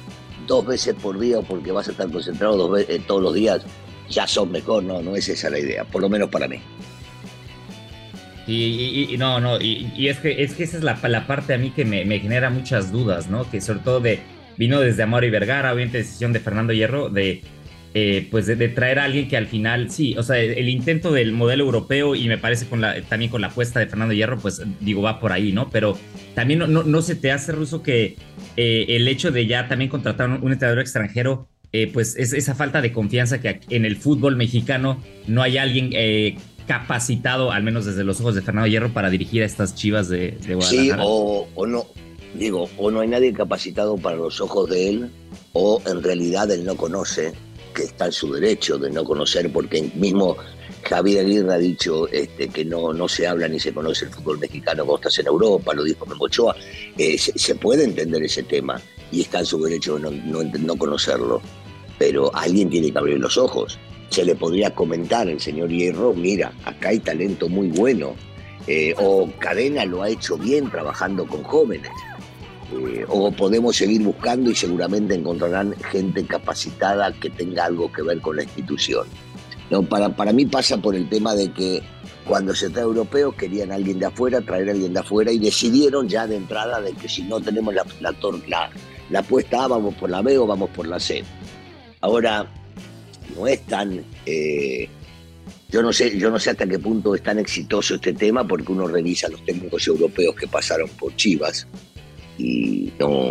dos 0.47 0.67
veces 0.67 0.95
por 1.01 1.19
día 1.19 1.39
o 1.39 1.43
porque 1.43 1.73
vas 1.73 1.89
a 1.89 1.93
estar 1.93 2.11
concentrado 2.11 2.77
eh, 2.77 3.01
todos 3.07 3.23
los 3.23 3.35
días, 3.35 3.63
ya 4.11 4.27
sos 4.27 4.49
mejor. 4.51 4.83
No, 4.83 5.01
no 5.01 5.17
es 5.17 5.29
esa 5.29 5.49
la 5.49 5.61
idea, 5.61 5.85
por 5.85 6.03
lo 6.03 6.09
menos 6.09 6.29
para 6.29 6.49
mí. 6.49 6.61
Y, 8.53 9.17
no, 9.19 9.41
no, 9.41 9.61
y, 9.61 10.09
es, 10.09 10.19
que, 10.19 10.43
es 10.43 10.55
que 10.55 10.65
esa 10.65 10.77
es 10.77 10.83
la, 10.83 10.99
la 11.09 11.27
parte 11.27 11.55
a 11.55 11.59
mí 11.59 11.71
que 11.71 11.85
me, 11.85 12.05
me, 12.05 12.21
genera 12.21 12.51
muchas 12.51 12.93
dudas, 12.93 13.29
¿no? 13.29 13.51
Que 13.51 13.61
sobre 13.61 13.81
todo 13.81 14.01
de, 14.01 14.21
vino 14.57 14.81
desde 14.81 15.03
Amor 15.03 15.25
y 15.25 15.31
Vergara, 15.31 15.73
obviamente 15.73 15.99
decisión 15.99 16.33
de 16.33 16.41
Fernando 16.41 16.73
Hierro, 16.73 17.09
de 17.09 17.43
eh, 17.95 18.27
pues 18.31 18.47
de, 18.47 18.57
traer 18.71 18.99
a 18.99 19.05
alguien 19.05 19.29
que 19.29 19.37
al 19.37 19.47
final, 19.47 19.91
sí, 19.91 20.15
o 20.17 20.23
sea, 20.23 20.39
el, 20.39 20.69
intento 20.71 21.13
del 21.13 21.33
modelo 21.33 21.65
europeo 21.65 22.15
y 22.15 22.27
me 22.27 22.39
parece 22.39 22.67
con 22.67 22.81
la, 22.81 23.03
también 23.03 23.31
con 23.31 23.43
la 23.43 23.49
apuesta 23.49 23.81
de 23.81 23.87
Fernando 23.87 24.15
Hierro, 24.15 24.39
pues 24.39 24.63
digo, 24.81 25.03
va 25.03 25.21
por 25.21 25.31
ahí, 25.31 25.53
¿no? 25.53 25.69
Pero 25.69 25.99
también 26.35 26.61
no, 26.61 26.67
no, 26.67 27.03
se 27.03 27.17
te 27.17 27.31
hace, 27.31 27.53
Ruso, 27.53 27.83
que 27.83 28.17
eh, 28.57 28.87
el 28.89 29.07
hecho 29.09 29.31
de 29.31 29.47
ya 29.47 29.69
también 29.69 29.91
contratar 29.91 30.31
un, 30.31 30.53
entrenador 30.53 30.81
extranjero, 30.81 31.49
eh, 31.73 31.91
pues 31.93 32.17
es 32.17 32.33
esa 32.33 32.55
falta 32.55 32.81
de 32.81 32.93
confianza 32.93 33.43
que 33.43 33.61
en 33.69 33.85
el 33.85 33.97
fútbol 33.97 34.37
mexicano 34.37 35.03
no 35.27 35.43
hay 35.43 35.59
alguien 35.59 35.91
capacitado, 36.67 37.53
al 37.53 37.63
menos 37.63 37.85
desde 37.85 38.05
los 38.05 38.21
ojos 38.21 38.35
de 38.35 38.43
Fernando 38.43 38.69
Hierro, 38.69 38.93
para 38.93 39.11
dirigir 39.11 39.43
a 39.43 39.47
estas 39.47 39.75
chivas 39.75 40.09
de, 40.09 40.33
de 40.47 40.55
Guadalajara. 40.55 41.03
Sí, 41.03 41.09
o, 41.09 41.49
o 41.55 41.67
no, 41.67 41.87
digo, 42.35 42.69
o 42.79 42.91
no 42.91 43.01
hay 43.01 43.09
nadie 43.09 43.33
capacitado 43.33 43.97
para 43.97 44.17
los 44.17 44.41
ojos 44.41 44.71
de 44.71 44.89
él, 44.89 45.11
o 45.53 45.81
en 45.87 46.03
realidad 46.03 46.51
él 46.51 46.65
no 46.65 46.77
conoce 46.77 47.33
que 47.75 47.85
está 47.85 48.07
en 48.07 48.13
su 48.13 48.33
derecho 48.33 48.79
de 48.79 48.91
no 48.91 49.05
conocer, 49.05 49.51
porque 49.53 49.91
mismo 49.95 50.37
Javier 50.83 51.25
Aguirre 51.25 51.55
ha 51.55 51.59
dicho 51.59 52.09
este, 52.09 52.49
que 52.49 52.65
no, 52.65 52.93
no 52.93 53.09
se 53.09 53.27
habla 53.27 53.49
ni 53.49 53.59
se 53.59 53.73
conoce 53.73 54.07
el 54.07 54.11
fútbol 54.11 54.39
mexicano 54.39 54.85
cuando 54.85 55.09
estás 55.09 55.19
en 55.21 55.27
Europa, 55.27 55.75
lo 55.75 55.85
dijo 55.85 56.07
Memochoa. 56.07 56.57
Eh, 56.99 57.19
se, 57.19 57.55
puede 57.55 57.85
entender 57.85 58.23
ese 58.23 58.43
tema 58.43 58.81
y 59.11 59.23
está 59.23 59.41
en 59.41 59.47
su 59.47 59.63
derecho 59.63 59.97
de 59.97 60.11
no, 60.11 60.43
no, 60.43 60.77
conocerlo, 60.77 61.41
pero 61.99 62.35
alguien 62.35 62.69
tiene 62.69 62.91
que 62.91 62.99
abrir 62.99 63.19
los 63.19 63.39
ojos. 63.39 63.79
Se 64.13 64.27
le 64.27 64.35
podría 64.35 64.75
comentar 64.75 65.27
al 65.27 65.41
señor 65.41 65.71
Hierro, 65.71 66.13
mira, 66.13 66.53
acá 66.67 66.91
hay 66.91 66.99
talento 66.99 67.49
muy 67.49 67.69
bueno, 67.69 68.15
eh, 68.67 68.95
o 68.99 69.27
Cadena 69.39 69.87
lo 69.87 70.03
ha 70.03 70.11
hecho 70.11 70.37
bien 70.37 70.71
trabajando 70.71 71.27
con 71.27 71.43
jóvenes. 71.43 71.91
Eh, 72.75 73.07
o 73.09 73.33
podemos 73.33 73.75
seguir 73.75 74.03
buscando 74.03 74.51
y 74.51 74.55
seguramente 74.55 75.15
encontrarán 75.15 75.75
gente 75.91 76.27
capacitada 76.27 77.11
que 77.13 77.31
tenga 77.31 77.65
algo 77.65 77.91
que 77.91 78.03
ver 78.03 78.21
con 78.21 78.37
la 78.37 78.43
institución. 78.43 79.07
No, 79.71 79.83
para, 79.83 80.15
para 80.15 80.35
mí 80.35 80.45
pasa 80.45 80.77
por 80.77 80.95
el 80.95 81.09
tema 81.09 81.35
de 81.35 81.51
que 81.51 81.83
cuando 82.29 82.55
se 82.55 82.69
trae 82.69 82.85
europeos 82.85 83.35
querían 83.35 83.73
a 83.73 83.77
alguien 83.77 83.99
de 83.99 84.05
afuera, 84.05 84.43
traer 84.43 84.69
a 84.69 84.73
alguien 84.73 84.93
de 84.93 85.01
afuera 85.01 85.33
y 85.33 85.39
decidieron 85.39 86.07
ya 86.07 86.27
de 86.27 86.37
entrada 86.37 86.83
de 86.83 86.93
que 86.93 87.09
si 87.09 87.23
no 87.23 87.41
tenemos 87.41 87.73
la, 87.73 87.87
la, 88.01 88.15
la, 88.47 88.71
la 89.09 89.19
apuesta 89.21 89.65
A, 89.65 89.69
vamos 89.69 89.95
por 89.95 90.11
la 90.11 90.21
B 90.21 90.37
o 90.37 90.47
vamos 90.47 90.69
por 90.69 90.87
la 90.87 91.01
C. 91.01 91.25
Ahora, 92.03 92.47
no 93.37 93.47
es 93.47 93.61
tan... 93.63 94.05
Eh, 94.27 94.89
yo 95.69 95.83
no, 95.83 95.93
sé, 95.93 96.19
yo 96.19 96.31
no 96.31 96.39
sé 96.39 96.51
hasta 96.51 96.67
qué 96.67 96.79
punto 96.79 97.15
es 97.15 97.23
tan 97.23 97.39
exitoso 97.39 97.95
este 97.95 98.13
tema 98.13 98.47
porque 98.47 98.73
uno 98.73 98.87
revisa 98.87 99.29
los 99.29 99.43
técnicos 99.45 99.87
europeos 99.87 100.37
que 100.37 100.47
pasaron 100.47 100.89
por 100.91 101.17
Chivas 101.17 101.67
y 102.37 102.93
no, 102.99 103.31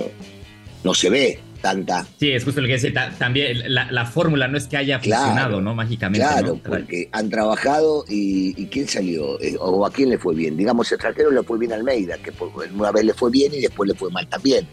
no 0.83 0.93
se 0.93 1.09
ve 1.11 1.39
tanta. 1.61 2.05
Sí, 2.19 2.31
es 2.31 2.43
justo 2.43 2.59
lo 2.59 2.67
que 2.67 2.73
decía. 2.73 3.15
También 3.17 3.57
la, 3.67 4.05
fórmula 4.05 4.47
no 4.47 4.57
es 4.57 4.67
que 4.67 4.77
haya 4.77 4.99
funcionado, 4.99 5.61
¿no? 5.61 5.75
Mágicamente. 5.75 6.25
Claro, 6.27 6.59
porque 6.65 7.09
han 7.11 7.29
trabajado 7.29 8.03
y, 8.09 8.65
¿quién 8.67 8.87
salió? 8.87 9.39
Eh, 9.39 9.55
¿O 9.59 9.85
a 9.85 9.91
quién 9.91 10.09
le 10.09 10.17
fue 10.17 10.35
bien? 10.35 10.57
Digamos, 10.57 10.91
extranjero 10.91 11.31
le 11.31 11.43
fue 11.43 11.57
bien 11.57 11.71
a 11.71 11.75
Almeida, 11.75 12.17
que 12.17 12.33
una 12.75 12.91
vez 12.91 13.05
le 13.05 13.13
fue 13.13 13.31
bien 13.31 13.53
y 13.53 13.61
después 13.61 13.87
le 13.87 13.95
fue 13.95 14.09
mal 14.09 14.27
también. 14.27 14.67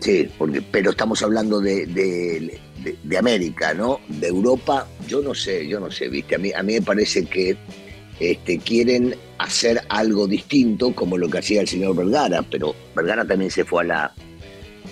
Sí, 0.00 0.28
porque, 0.38 0.62
pero 0.62 0.90
estamos 0.92 1.20
hablando 1.22 1.60
de, 2.82 3.18
América, 3.18 3.74
¿no? 3.74 4.00
De 4.08 4.28
Europa, 4.28 4.86
yo 5.06 5.20
no 5.22 5.34
sé, 5.34 5.66
yo 5.66 5.80
no 5.80 5.90
sé, 5.90 6.08
¿viste? 6.08 6.34
A 6.34 6.38
mí, 6.38 6.52
a 6.52 6.62
mí 6.62 6.74
me 6.74 6.82
parece 6.82 7.24
que 7.26 7.56
este, 8.20 8.58
quieren 8.58 9.14
hacer 9.38 9.82
algo 9.88 10.26
distinto 10.26 10.94
como 10.94 11.16
lo 11.16 11.28
que 11.28 11.38
hacía 11.38 11.60
el 11.60 11.68
señor 11.68 11.96
Vergara, 11.96 12.42
pero 12.42 12.74
Vergara 12.94 13.24
también 13.24 13.50
se 13.50 13.64
fue 13.64 13.82
a 13.84 13.86
la 13.86 14.14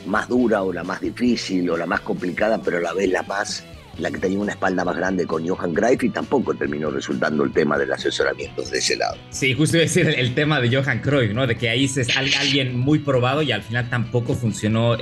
más 0.06 0.28
dura 0.28 0.62
o 0.62 0.72
la 0.72 0.84
más 0.84 1.00
difícil 1.00 1.68
o 1.70 1.76
la 1.76 1.86
más 1.86 2.00
complicada, 2.00 2.60
pero 2.62 2.78
a 2.78 2.80
la 2.80 2.92
vez 2.92 3.10
la 3.10 3.22
más 3.22 3.64
la 3.98 4.10
que 4.10 4.18
tenía 4.18 4.38
una 4.38 4.52
espalda 4.52 4.84
más 4.84 4.96
grande 4.96 5.26
con 5.26 5.46
Johan 5.46 5.72
Greif 5.72 6.04
y 6.04 6.10
tampoco 6.10 6.54
terminó 6.54 6.90
resultando 6.90 7.44
el 7.44 7.52
tema 7.52 7.78
del 7.78 7.92
asesoramiento 7.92 8.62
de 8.62 8.78
ese 8.78 8.96
lado. 8.96 9.16
Sí, 9.30 9.54
justo 9.54 9.78
decir 9.78 10.08
el, 10.08 10.34
tema 10.34 10.60
de 10.60 10.74
Johan 10.74 11.00
Cruyff, 11.00 11.32
¿no? 11.32 11.46
De 11.46 11.56
que 11.56 11.68
ahí 11.68 11.84
es 11.84 12.16
alguien 12.16 12.78
muy 12.78 12.98
probado 12.98 13.42
y 13.42 13.52
al 13.52 13.62
final 13.62 13.88
tampoco 13.88 14.34
funcionó 14.34 14.94
eh, 14.94 14.98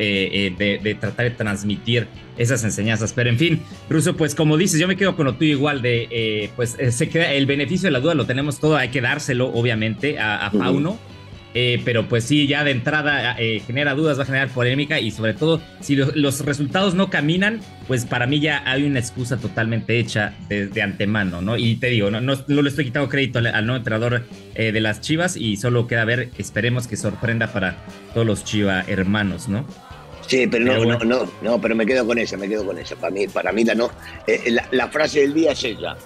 eh, 0.58 0.78
de, 0.82 0.94
tratar 0.94 1.24
de 1.24 1.30
transmitir 1.32 2.06
esas 2.36 2.62
enseñanzas. 2.64 3.12
Pero 3.12 3.30
en 3.30 3.38
fin, 3.38 3.62
Russo, 3.88 4.16
pues 4.16 4.34
como 4.34 4.56
dices, 4.56 4.78
yo 4.78 4.86
me 4.86 4.96
quedo 4.96 5.16
con 5.16 5.26
lo 5.26 5.34
tuyo 5.34 5.52
igual 5.52 5.82
de, 5.82 6.08
eh, 6.10 6.50
pues 6.54 6.76
se 6.90 7.08
queda, 7.08 7.32
el 7.32 7.46
beneficio 7.46 7.88
de 7.88 7.92
la 7.92 8.00
duda 8.00 8.14
lo 8.14 8.26
tenemos 8.26 8.60
todo, 8.60 8.76
hay 8.76 8.90
que 8.90 9.00
dárselo 9.00 9.48
obviamente 9.48 10.18
a, 10.18 10.46
a 10.46 10.50
Pauno. 10.50 10.98
Eh, 11.56 11.80
pero 11.84 12.08
pues 12.08 12.24
sí, 12.24 12.48
ya 12.48 12.64
de 12.64 12.72
entrada 12.72 13.36
eh, 13.38 13.62
genera 13.64 13.94
dudas, 13.94 14.18
va 14.18 14.24
a 14.24 14.26
generar 14.26 14.48
polémica 14.48 14.98
y 14.98 15.12
sobre 15.12 15.34
todo 15.34 15.60
si 15.80 15.94
los 15.94 16.44
resultados 16.44 16.94
no 16.94 17.10
caminan, 17.10 17.60
pues 17.86 18.04
para 18.06 18.26
mí 18.26 18.40
ya 18.40 18.68
hay 18.68 18.82
una 18.82 18.98
excusa 18.98 19.36
totalmente 19.36 20.00
hecha 20.00 20.34
de, 20.48 20.82
antemano, 20.82 21.42
¿no? 21.42 21.56
Y 21.56 21.76
te 21.76 21.86
digo, 21.86 22.10
no, 22.10 22.20
no, 22.20 22.34
le 22.48 22.68
estoy 22.68 22.86
quitando 22.86 23.08
crédito 23.08 23.38
al, 23.38 23.66
nuevo 23.66 23.76
entrenador 23.76 24.24
eh, 24.56 24.72
de 24.72 24.80
las 24.80 25.00
Chivas 25.00 25.36
y 25.36 25.56
solo 25.56 25.86
queda 25.86 26.04
ver, 26.04 26.30
esperemos 26.38 26.88
que 26.88 26.96
sorprenda 26.96 27.52
para 27.52 27.76
todos 28.14 28.26
los 28.26 28.44
Chiva 28.44 28.84
hermanos, 28.88 29.48
¿no? 29.48 29.64
Sí, 30.26 30.48
pero, 30.48 30.64
no, 30.64 30.84
no, 30.84 30.98
no, 31.04 31.32
no, 31.40 31.60
pero 31.60 31.76
me 31.76 31.86
quedo 31.86 32.04
con 32.04 32.18
esa, 32.18 32.36
me 32.36 32.48
quedo 32.48 32.66
con 32.66 32.78
esa. 32.78 32.96
Para 32.96 33.12
mí, 33.12 33.28
para 33.28 33.52
mí 33.52 33.62
la 33.62 33.74
no. 33.74 33.90
la, 34.46 34.66
la 34.72 34.88
frase 34.88 35.20
del 35.20 35.34
día 35.34 35.52
es 35.52 35.62
ella, 35.62 35.96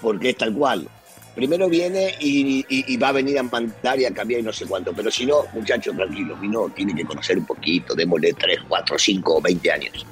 porque 0.00 0.30
es 0.30 0.36
tal 0.36 0.52
cual 0.52 0.86
primero 1.34 1.68
viene 1.68 2.14
y, 2.20 2.96
va 2.96 3.08
a 3.08 3.12
venir 3.12 3.38
a 3.38 3.42
mandar 3.42 3.98
y 3.98 4.04
a 4.04 4.12
cambiar 4.12 4.40
y 4.40 4.42
no 4.44 4.52
sé 4.52 4.66
cuánto. 4.66 4.92
Pero 4.92 5.10
si 5.10 5.26
no, 5.26 5.44
muchachos, 5.52 5.96
tranquilos, 5.96 6.40
vino, 6.40 6.68
tiene 6.74 6.94
que 6.94 7.04
conocer 7.04 7.38
un 7.38 7.46
poquito, 7.46 7.94
démosle 7.94 8.32
3, 8.32 8.60
4, 8.68 8.98
5 8.98 9.36
o 9.36 9.40
20 9.40 9.72
años. 9.72 10.06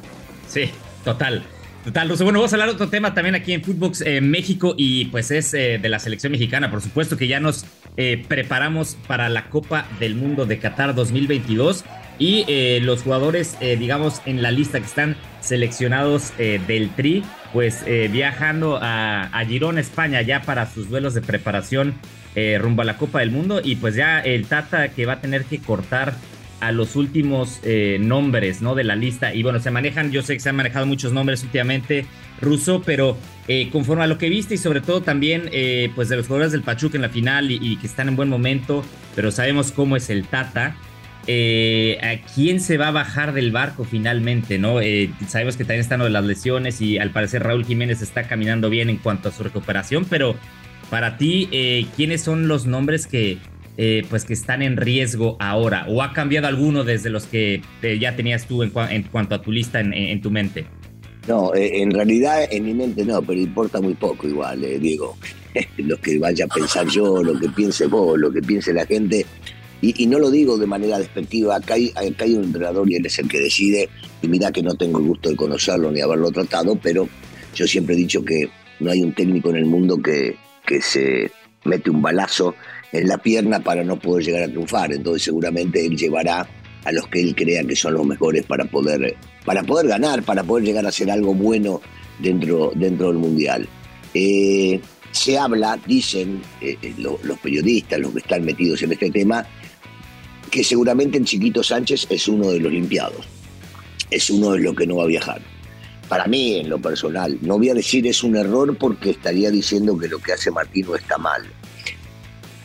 Sí, 0.48 0.70
total. 1.04 1.42
Total, 1.84 2.10
Ruso. 2.10 2.24
Bueno, 2.24 2.40
vamos 2.40 2.52
a 2.52 2.56
hablar 2.56 2.68
de 2.68 2.74
otro 2.74 2.90
tema 2.90 3.14
también 3.14 3.34
aquí 3.34 3.54
en 3.54 3.64
Footbox 3.64 4.02
eh, 4.02 4.20
México 4.20 4.74
y 4.76 5.06
pues 5.06 5.30
es 5.30 5.54
eh, 5.54 5.78
de 5.80 5.88
la 5.88 5.98
selección 5.98 6.30
mexicana. 6.30 6.70
Por 6.70 6.82
supuesto 6.82 7.16
que 7.16 7.26
ya 7.26 7.40
nos 7.40 7.64
eh, 7.96 8.22
preparamos 8.28 8.98
para 9.06 9.30
la 9.30 9.48
Copa 9.48 9.86
del 9.98 10.14
Mundo 10.14 10.44
de 10.44 10.58
Qatar 10.58 10.94
2022 10.94 11.84
y 12.20 12.44
eh, 12.46 12.78
los 12.80 13.02
jugadores, 13.02 13.58
digamos, 13.60 14.22
en 14.26 14.42
la 14.42 14.52
lista 14.52 14.78
que 14.78 14.86
están 14.86 15.16
seleccionados 15.40 16.32
del 16.38 16.90
Tri 16.90 17.24
pues 17.52 17.82
eh, 17.86 18.08
viajando 18.10 18.78
a, 18.80 19.24
a, 19.24 19.44
Girón, 19.44 19.78
España, 19.78 20.22
ya 20.22 20.42
para 20.42 20.70
sus 20.70 20.88
duelos 20.88 21.14
de 21.14 21.20
preparación 21.20 21.94
eh, 22.34 22.58
rumbo 22.60 22.82
a 22.82 22.84
la 22.84 22.96
Copa 22.96 23.20
del 23.20 23.30
Mundo. 23.30 23.60
Y 23.62 23.76
pues 23.76 23.94
ya 23.94 24.20
el 24.20 24.46
Tata 24.46 24.88
que 24.88 25.06
va 25.06 25.14
a 25.14 25.20
tener 25.20 25.44
que 25.44 25.58
cortar 25.58 26.14
a 26.60 26.72
los 26.72 26.94
últimos 26.94 27.58
eh, 27.62 27.98
nombres 28.00 28.60
¿no? 28.60 28.74
de 28.74 28.84
la 28.84 28.94
lista. 28.94 29.34
Y 29.34 29.42
bueno, 29.42 29.60
se 29.60 29.70
manejan, 29.70 30.12
yo 30.12 30.22
sé 30.22 30.34
que 30.34 30.40
se 30.40 30.50
han 30.50 30.56
manejado 30.56 30.86
muchos 30.86 31.12
nombres 31.12 31.42
últimamente 31.42 32.06
ruso, 32.40 32.82
pero 32.84 33.16
conforme 33.72 34.04
a 34.04 34.06
lo 34.06 34.16
que 34.16 34.28
viste 34.28 34.54
y 34.54 34.58
sobre 34.58 34.80
todo 34.80 35.00
también 35.00 35.50
pues 35.96 36.08
de 36.08 36.16
los 36.16 36.28
jugadores 36.28 36.52
del 36.52 36.62
Pachuca 36.62 36.96
en 36.96 37.02
la 37.02 37.08
final 37.08 37.50
y 37.50 37.76
que 37.78 37.86
están 37.88 38.06
en 38.06 38.14
buen 38.14 38.28
momento, 38.28 38.84
pero 39.16 39.32
sabemos 39.32 39.72
cómo 39.72 39.96
es 39.96 40.08
el 40.08 40.24
Tata. 40.24 40.76
Eh, 41.26 41.98
a 42.02 42.26
quién 42.34 42.60
se 42.60 42.78
va 42.78 42.88
a 42.88 42.90
bajar 42.92 43.34
del 43.34 43.52
barco 43.52 43.84
finalmente, 43.84 44.58
¿no? 44.58 44.80
Eh, 44.80 45.10
sabemos 45.28 45.56
que 45.56 45.64
también 45.64 45.80
están 45.80 46.12
las 46.12 46.24
lesiones 46.24 46.80
y 46.80 46.98
al 46.98 47.10
parecer 47.10 47.42
Raúl 47.42 47.64
Jiménez 47.64 48.00
está 48.02 48.24
caminando 48.24 48.70
bien 48.70 48.88
en 48.88 48.96
cuanto 48.96 49.28
a 49.28 49.32
su 49.32 49.42
recuperación, 49.42 50.06
pero 50.08 50.34
para 50.88 51.18
ti, 51.18 51.48
eh, 51.52 51.86
¿quiénes 51.94 52.22
son 52.22 52.48
los 52.48 52.66
nombres 52.66 53.06
que, 53.06 53.38
pues 54.08 54.24
que 54.24 54.32
están 54.32 54.62
en 54.62 54.76
riesgo 54.76 55.36
ahora? 55.40 55.86
¿O 55.88 56.02
ha 56.02 56.12
cambiado 56.12 56.46
alguno 56.48 56.84
desde 56.84 57.10
los 57.10 57.26
que 57.26 57.62
ya 58.00 58.16
tenías 58.16 58.46
tú 58.46 58.62
en, 58.62 58.70
cuanto 58.70 59.34
a 59.34 59.42
tu 59.42 59.52
lista 59.52 59.80
en, 59.80 60.20
tu 60.20 60.30
mente? 60.30 60.66
No, 61.28 61.52
en 61.54 61.90
realidad 61.90 62.48
en 62.50 62.64
mi 62.64 62.74
mente 62.74 63.04
no, 63.04 63.22
pero 63.22 63.40
importa 63.40 63.80
muy 63.80 63.94
poco 63.94 64.26
igual, 64.26 64.60
Diego. 64.80 65.16
lo 65.78 65.96
que 66.00 66.18
vaya 66.18 66.44
a 66.44 66.48
pensar 66.48 66.86
yo, 66.88 67.22
lo 67.22 67.38
que 67.38 67.48
piense 67.48 67.86
vos, 67.86 68.18
lo 68.18 68.32
que 68.32 68.40
piense 68.40 68.72
la 68.72 68.86
gente, 68.86 69.26
y, 69.82 70.06
no 70.06 70.18
lo 70.18 70.30
digo 70.30 70.58
de 70.58 70.66
manera 70.66 70.98
despectiva, 70.98 71.56
acá 71.56 71.74
hay, 71.74 71.92
un 72.34 72.44
entrenador 72.44 72.90
y 72.90 72.96
él 72.96 73.06
es 73.06 73.18
el 73.18 73.28
que 73.28 73.40
decide, 73.40 73.88
y 74.20 74.28
mira 74.28 74.52
que 74.52 74.62
no 74.62 74.74
tengo 74.74 74.98
el 74.98 75.06
gusto 75.06 75.30
de 75.30 75.36
conocerlo 75.36 75.90
ni 75.90 76.00
haberlo 76.00 76.30
tratado, 76.30 76.76
pero 76.76 77.08
yo 77.54 77.66
siempre 77.66 77.94
he 77.94 77.98
dicho 77.98 78.24
que 78.24 78.50
no 78.80 78.90
hay 78.90 79.02
un 79.02 79.14
técnico 79.14 79.50
en 79.50 79.56
el 79.56 79.66
mundo 79.66 80.00
que, 80.02 80.36
que 80.66 80.82
se 80.82 81.30
mete 81.64 81.90
un 81.90 82.02
balazo 82.02 82.54
en 82.92 83.08
la 83.08 83.18
pierna 83.18 83.60
para 83.60 83.82
no 83.84 83.98
poder 83.98 84.24
llegar 84.24 84.42
a 84.42 84.48
triunfar, 84.48 84.92
entonces 84.92 85.22
seguramente 85.22 85.84
él 85.84 85.96
llevará 85.96 86.46
a 86.84 86.92
los 86.92 87.06
que 87.08 87.20
él 87.20 87.34
crea 87.34 87.64
que 87.64 87.76
son 87.76 87.94
los 87.94 88.06
mejores 88.06 88.44
para 88.44 88.64
poder, 88.64 89.16
para 89.44 89.62
poder 89.62 89.88
ganar, 89.88 90.22
para 90.22 90.42
poder 90.42 90.64
llegar 90.64 90.84
a 90.86 90.88
hacer 90.88 91.10
algo 91.10 91.34
bueno 91.34 91.80
dentro, 92.18 92.72
dentro 92.74 93.08
del 93.08 93.18
Mundial. 93.18 93.68
Eh, 94.14 94.80
se 95.12 95.38
habla, 95.38 95.78
dicen 95.86 96.40
eh, 96.60 96.76
eh, 96.80 96.94
los 96.98 97.38
periodistas, 97.42 97.98
los 97.98 98.12
que 98.12 98.20
están 98.20 98.44
metidos 98.44 98.82
en 98.82 98.92
este 98.92 99.10
tema, 99.10 99.46
que 100.50 100.64
seguramente 100.64 101.16
en 101.16 101.24
Chiquito 101.24 101.62
Sánchez 101.62 102.06
es 102.10 102.26
uno 102.28 102.50
de 102.50 102.60
los 102.60 102.72
limpiados, 102.72 103.24
es 104.10 104.28
uno 104.30 104.52
de 104.52 104.60
los 104.60 104.74
que 104.74 104.86
no 104.86 104.96
va 104.96 105.04
a 105.04 105.06
viajar. 105.06 105.40
Para 106.08 106.26
mí, 106.26 106.56
en 106.56 106.68
lo 106.68 106.80
personal, 106.80 107.38
no 107.40 107.56
voy 107.56 107.70
a 107.70 107.74
decir 107.74 108.06
es 108.06 108.24
un 108.24 108.36
error 108.36 108.76
porque 108.76 109.10
estaría 109.10 109.50
diciendo 109.50 109.96
que 109.96 110.08
lo 110.08 110.18
que 110.18 110.32
hace 110.32 110.50
Martino 110.50 110.96
está 110.96 111.18
mal. 111.18 111.42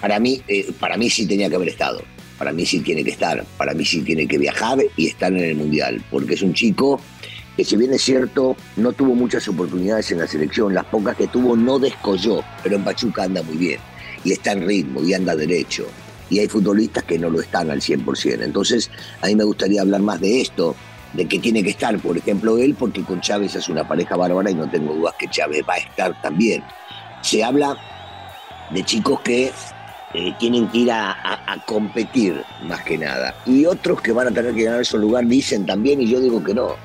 Para 0.01 0.19
mí, 0.19 0.41
eh, 0.47 0.71
para 0.79 0.97
mí 0.97 1.09
sí 1.09 1.27
tenía 1.27 1.47
que 1.47 1.55
haber 1.55 1.69
estado, 1.69 2.01
para 2.39 2.51
mí 2.51 2.65
sí 2.65 2.79
tiene 2.79 3.03
que 3.03 3.11
estar, 3.11 3.45
para 3.57 3.73
mí 3.75 3.85
sí 3.85 4.01
tiene 4.01 4.27
que 4.27 4.39
viajar 4.39 4.79
y 4.97 5.07
estar 5.07 5.31
en 5.31 5.43
el 5.43 5.55
Mundial, 5.55 6.03
porque 6.09 6.33
es 6.33 6.41
un 6.41 6.53
chico 6.53 6.99
que 7.55 7.63
si 7.63 7.77
bien 7.77 7.93
es 7.93 8.01
cierto, 8.01 8.57
no 8.75 8.91
tuvo 8.91 9.15
muchas 9.15 9.47
oportunidades 9.47 10.11
en 10.11 10.19
la 10.19 10.27
selección, 10.27 10.73
las 10.73 10.85
pocas 10.85 11.15
que 11.15 11.27
tuvo 11.27 11.55
no 11.55 11.79
descolló, 11.79 12.43
pero 12.63 12.75
en 12.75 12.83
Pachuca 12.83 13.23
anda 13.23 13.41
muy 13.43 13.55
bien. 13.55 13.79
Y 14.25 14.33
está 14.33 14.51
en 14.53 14.67
ritmo 14.67 15.01
y 15.01 15.13
anda 15.13 15.35
derecho 15.35 15.87
y 16.29 16.39
hay 16.39 16.47
futbolistas 16.47 17.03
que 17.03 17.19
no 17.19 17.29
lo 17.29 17.41
están 17.41 17.71
al 17.71 17.81
100%. 17.81 18.43
Entonces, 18.43 18.89
a 19.21 19.27
mí 19.27 19.35
me 19.35 19.43
gustaría 19.43 19.81
hablar 19.81 20.01
más 20.01 20.19
de 20.19 20.41
esto, 20.41 20.75
de 21.13 21.27
que 21.27 21.39
tiene 21.39 21.63
que 21.63 21.69
estar, 21.69 21.97
por 21.99 22.17
ejemplo, 22.17 22.57
él, 22.57 22.75
porque 22.77 23.03
con 23.03 23.21
Chávez 23.21 23.55
es 23.55 23.69
una 23.69 23.87
pareja 23.87 24.15
bárbara 24.15 24.51
y 24.51 24.55
no 24.55 24.69
tengo 24.69 24.93
dudas 24.93 25.15
que 25.17 25.29
Chávez 25.29 25.63
va 25.67 25.75
a 25.75 25.77
estar 25.77 26.21
también. 26.21 26.63
Se 27.21 27.43
habla 27.43 27.77
de 28.71 28.83
chicos 28.83 29.19
que 29.21 29.51
eh, 30.13 30.33
tienen 30.39 30.67
que 30.69 30.79
ir 30.79 30.91
a, 30.91 31.15
competir 31.65 32.43
más 32.63 32.81
que 32.83 32.97
nada. 32.97 33.35
Y 33.45 33.65
otros 33.65 34.01
que 34.01 34.11
van 34.11 34.27
a 34.27 34.31
tener 34.31 34.53
que 34.53 34.63
ganar 34.63 34.85
su 34.85 34.97
lugar 34.97 35.25
dicen 35.25 35.65
también, 35.65 36.01
y 36.01 36.07
yo 36.07 36.19
digo 36.19 36.43
que 36.43 36.53
no. 36.53 36.75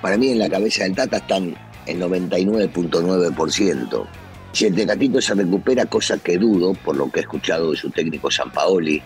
Para 0.00 0.16
mí 0.16 0.30
en 0.30 0.38
la 0.38 0.48
cabeza 0.48 0.84
del 0.84 0.94
Tata 0.94 1.18
están 1.18 1.54
el 1.86 2.00
99.9%. 2.00 4.06
Si 4.52 4.66
el 4.66 4.74
Tecatito 4.74 5.20
se 5.20 5.34
recupera, 5.34 5.86
cosa 5.86 6.18
que 6.18 6.36
dudo, 6.36 6.74
por 6.74 6.96
lo 6.96 7.10
que 7.10 7.20
he 7.20 7.22
escuchado 7.22 7.70
de 7.70 7.76
su 7.76 7.90
técnico 7.90 8.30
San 8.30 8.50
Paoli, 8.50 9.00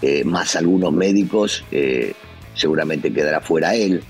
eh, 0.00 0.22
más 0.24 0.54
algunos 0.54 0.92
médicos, 0.92 1.64
eh, 1.72 2.14
seguramente 2.54 3.12
quedará 3.12 3.40
fuera 3.40 3.74
él. 3.74 4.02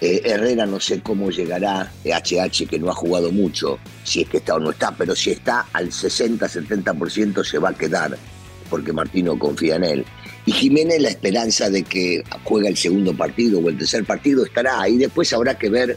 Eh, 0.00 0.20
Herrera 0.24 0.66
no 0.66 0.80
sé 0.80 1.00
cómo 1.00 1.30
llegará, 1.30 1.92
HH 2.04 2.66
que 2.66 2.78
no 2.78 2.90
ha 2.90 2.94
jugado 2.94 3.30
mucho, 3.30 3.78
si 4.04 4.22
es 4.22 4.28
que 4.28 4.38
está 4.38 4.56
o 4.56 4.60
no 4.60 4.70
está, 4.70 4.92
pero 4.96 5.14
si 5.14 5.30
está 5.30 5.66
al 5.72 5.90
60-70% 5.90 7.44
se 7.44 7.58
va 7.58 7.70
a 7.70 7.74
quedar, 7.74 8.16
porque 8.70 8.92
Martino 8.92 9.38
confía 9.38 9.76
en 9.76 9.84
él. 9.84 10.04
Y 10.44 10.52
Jiménez 10.52 11.00
la 11.00 11.08
esperanza 11.08 11.70
de 11.70 11.84
que 11.84 12.24
juegue 12.42 12.68
el 12.68 12.76
segundo 12.76 13.16
partido 13.16 13.60
o 13.60 13.68
el 13.68 13.78
tercer 13.78 14.04
partido 14.04 14.44
estará, 14.44 14.88
y 14.88 14.98
después 14.98 15.32
habrá 15.32 15.56
que 15.56 15.70
ver 15.70 15.96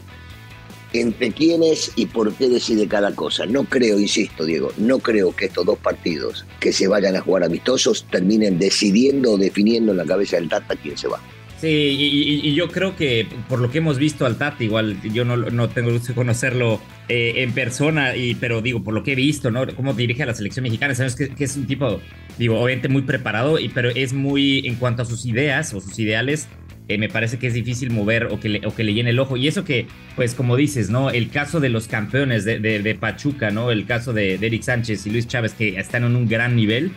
entre 0.92 1.32
quiénes 1.32 1.92
y 1.96 2.06
por 2.06 2.32
qué 2.34 2.48
decide 2.48 2.86
cada 2.88 3.14
cosa. 3.14 3.46
No 3.46 3.64
creo, 3.64 3.98
insisto, 3.98 4.44
Diego, 4.44 4.72
no 4.76 4.98
creo 4.98 5.34
que 5.34 5.46
estos 5.46 5.66
dos 5.66 5.78
partidos 5.78 6.44
que 6.60 6.72
se 6.72 6.88
vayan 6.88 7.16
a 7.16 7.20
jugar 7.20 7.44
amistosos 7.44 8.06
terminen 8.10 8.58
decidiendo 8.58 9.32
o 9.32 9.38
definiendo 9.38 9.92
en 9.92 9.98
la 9.98 10.04
cabeza 10.04 10.36
del 10.36 10.48
Tata 10.48 10.76
quién 10.76 10.96
se 10.96 11.08
va. 11.08 11.20
Sí, 11.60 11.68
y, 11.68 12.54
yo 12.54 12.68
creo 12.68 12.96
que 12.96 13.26
por 13.48 13.60
lo 13.60 13.70
que 13.70 13.78
hemos 13.78 13.98
visto 13.98 14.26
al 14.26 14.36
Tata, 14.36 14.62
igual 14.62 15.00
yo 15.02 15.24
no, 15.24 15.36
no 15.36 15.70
tengo 15.70 15.90
gusto 15.90 16.08
de 16.08 16.14
conocerlo 16.14 16.80
eh, 17.08 17.34
en 17.36 17.52
persona, 17.52 18.12
pero 18.40 18.60
digo, 18.60 18.82
por 18.82 18.92
lo 18.92 19.02
que 19.02 19.12
he 19.12 19.14
visto, 19.14 19.50
¿no? 19.50 19.66
Cómo 19.74 19.94
dirige 19.94 20.22
a 20.22 20.26
la 20.26 20.34
selección 20.34 20.64
mexicana, 20.64 20.94
sabes 20.94 21.16
que, 21.16 21.32
es 21.38 21.56
un 21.56 21.66
tipo, 21.66 22.00
digo, 22.36 22.60
obviamente 22.60 22.88
muy 22.88 23.02
preparado, 23.02 23.56
pero 23.72 23.88
es 23.88 24.12
muy, 24.12 24.66
en 24.66 24.74
cuanto 24.74 25.02
a 25.02 25.04
sus 25.06 25.24
ideas 25.24 25.72
o 25.72 25.80
sus 25.80 25.98
ideales, 25.98 26.46
eh, 26.88 26.98
me 26.98 27.08
parece 27.08 27.38
que 27.38 27.48
es 27.48 27.54
difícil 27.54 27.90
mover 27.90 28.26
o 28.26 28.38
que, 28.38 28.48
le, 28.48 28.66
o 28.66 28.74
que 28.74 28.84
le 28.84 28.94
llene 28.94 29.10
el 29.10 29.18
ojo. 29.18 29.36
Y 29.36 29.48
eso 29.48 29.64
que, 29.64 29.86
pues 30.14 30.34
como 30.34 30.56
dices, 30.56 30.88
¿no? 30.88 31.10
El 31.10 31.30
caso 31.30 31.58
de 31.60 31.68
los 31.68 31.88
campeones 31.88 32.44
de, 32.44 32.96
Pachuca, 32.98 33.50
¿no? 33.50 33.70
El 33.70 33.86
caso 33.86 34.12
de, 34.12 34.34
Eric 34.34 34.62
Sánchez 34.62 35.06
y 35.06 35.10
Luis 35.10 35.26
Chávez 35.26 35.54
que 35.54 35.78
están 35.80 36.04
en 36.04 36.14
un 36.14 36.28
gran 36.28 36.54
nivel, 36.54 36.92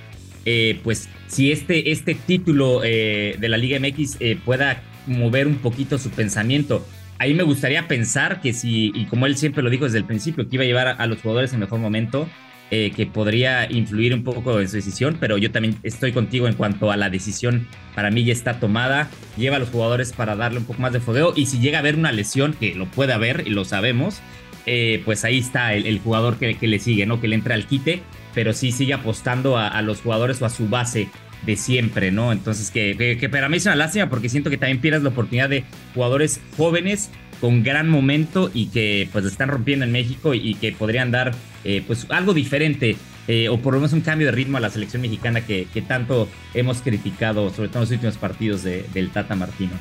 eh, 0.45 0.79
pues 0.83 1.09
si 1.27 1.51
este, 1.51 1.91
este 1.91 2.15
título 2.15 2.81
eh, 2.83 3.35
de 3.39 3.49
la 3.49 3.57
Liga 3.57 3.79
MX 3.79 4.17
pueda 4.45 4.81
mover 5.07 5.47
un 5.47 5.55
poquito 5.55 5.97
su 5.97 6.11
pensamiento. 6.11 6.85
Ahí 7.17 7.33
me 7.33 7.43
gustaría 7.43 7.87
pensar 7.87 8.41
que 8.41 8.53
si, 8.53 8.91
y 8.95 9.05
como 9.05 9.25
él 9.25 9.35
siempre 9.35 9.63
lo 9.63 9.69
dijo 9.69 9.85
desde 9.85 9.97
el 9.97 10.05
principio, 10.05 10.47
que 10.47 10.55
iba 10.55 10.63
a 10.63 10.67
llevar 10.67 10.87
a, 10.87 10.91
a 10.91 11.07
los 11.07 11.21
jugadores 11.21 11.51
en 11.51 11.59
mejor 11.59 11.79
momento, 11.79 12.29
eh, 12.71 12.91
que 12.95 13.07
podría 13.07 13.71
influir 13.71 14.13
un 14.13 14.23
poco 14.23 14.59
en 14.59 14.67
su 14.69 14.75
decisión, 14.75 15.17
pero 15.19 15.37
yo 15.37 15.51
también 15.51 15.77
estoy 15.83 16.11
contigo 16.11 16.47
en 16.47 16.53
cuanto 16.53 16.91
a 16.91 16.97
la 16.97 17.09
decisión. 17.09 17.67
Para 17.95 18.11
mí 18.11 18.23
ya 18.23 18.33
está 18.33 18.59
tomada. 18.59 19.09
Lleva 19.37 19.55
a 19.55 19.59
los 19.59 19.69
jugadores 19.69 20.13
para 20.13 20.35
darle 20.35 20.59
un 20.59 20.65
poco 20.65 20.81
más 20.81 20.93
de 20.93 20.99
fogueo. 20.99 21.33
Y 21.35 21.47
si 21.47 21.59
llega 21.59 21.79
a 21.79 21.81
haber 21.81 21.95
una 21.95 22.11
lesión, 22.11 22.53
que 22.53 22.75
lo 22.75 22.85
puede 22.85 23.13
haber 23.13 23.43
y 23.47 23.49
lo 23.49 23.65
sabemos, 23.65 24.21
eh, 24.65 25.01
pues 25.03 25.25
ahí 25.25 25.39
está 25.39 25.73
el, 25.73 25.99
jugador 25.99 26.37
que, 26.37 26.55
le 26.61 26.79
sigue, 26.79 27.07
¿no? 27.07 27.19
Que 27.19 27.27
le 27.27 27.35
entra 27.35 27.55
al 27.55 27.65
quite, 27.65 28.03
pero 28.35 28.53
sí 28.53 28.71
sigue 28.71 28.93
apostando 28.93 29.57
a, 29.57 29.81
los 29.81 30.01
jugadores 30.01 30.41
o 30.41 30.45
a 30.45 30.49
su 30.49 30.69
base 30.69 31.09
de 31.47 31.55
siempre, 31.55 32.11
¿no? 32.11 32.31
Entonces, 32.31 32.69
que, 32.69 33.17
que, 33.19 33.29
para 33.29 33.49
mí 33.49 33.57
es 33.57 33.65
una 33.65 33.75
lástima 33.75 34.09
porque 34.09 34.29
siento 34.29 34.51
que 34.51 34.57
también 34.57 34.79
pierdes 34.79 35.01
la 35.01 35.09
oportunidad 35.09 35.49
de 35.49 35.63
jugadores 35.95 36.39
jóvenes 36.55 37.09
con 37.41 37.63
gran 37.63 37.89
momento 37.89 38.51
y 38.53 38.67
que 38.67 39.09
pues 39.11 39.25
están 39.25 39.49
rompiendo 39.49 39.85
en 39.85 39.91
México 39.91 40.33
y, 40.33 40.55
que 40.55 40.71
podrían 40.71 41.11
dar 41.11 41.31
eh, 41.63 41.83
pues 41.85 42.05
algo 42.09 42.33
diferente 42.33 42.97
eh, 43.27 43.47
o 43.47 43.59
por 43.59 43.73
lo 43.73 43.79
menos 43.79 43.93
un 43.93 44.01
cambio 44.01 44.27
de 44.27 44.31
ritmo 44.31 44.57
a 44.57 44.59
la 44.59 44.69
selección 44.69 45.01
mexicana 45.01 45.45
que, 45.45 45.67
tanto 45.87 46.27
hemos 46.53 46.81
criticado, 46.81 47.51
sobre 47.51 47.69
todo 47.69 47.79
en 47.79 47.81
los 47.81 47.91
últimos 47.91 48.17
partidos 48.17 48.63
del 48.63 49.11
Tata 49.11 49.35
Martino. 49.35 49.73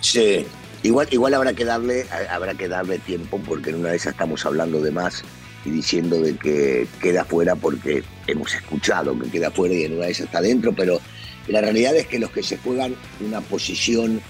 Sí, 0.00 0.46
igual, 0.82 1.06
igual 1.10 1.34
habrá 1.34 1.52
que 1.52 1.66
darle, 1.66 2.06
habrá 2.30 2.54
que 2.54 2.68
darle 2.68 2.98
tiempo 2.98 3.38
porque 3.46 3.68
en 3.68 3.76
una 3.76 3.90
de 3.90 3.96
esas 3.96 4.12
estamos 4.12 4.46
hablando 4.46 4.80
de 4.80 4.90
más 4.92 5.22
y 5.66 5.70
diciendo 5.70 6.20
de 6.22 6.36
que 6.36 6.86
queda 7.02 7.24
fuera 7.24 7.54
porque 7.54 8.02
hemos 8.26 8.54
escuchado 8.54 9.18
que 9.18 9.28
queda 9.30 9.50
fuera 9.50 9.74
y 9.74 9.84
en 9.84 9.96
una 9.96 10.06
de 10.06 10.12
está 10.12 10.40
dentro, 10.40 10.72
pero 10.72 11.00
la 11.48 11.60
realidad 11.60 11.94
es 11.96 12.06
que 12.06 12.18
los 12.18 12.30
que 12.30 12.42
se 12.42 12.56
juegan 12.58 12.94
una 13.20 13.40
posición 13.42 14.20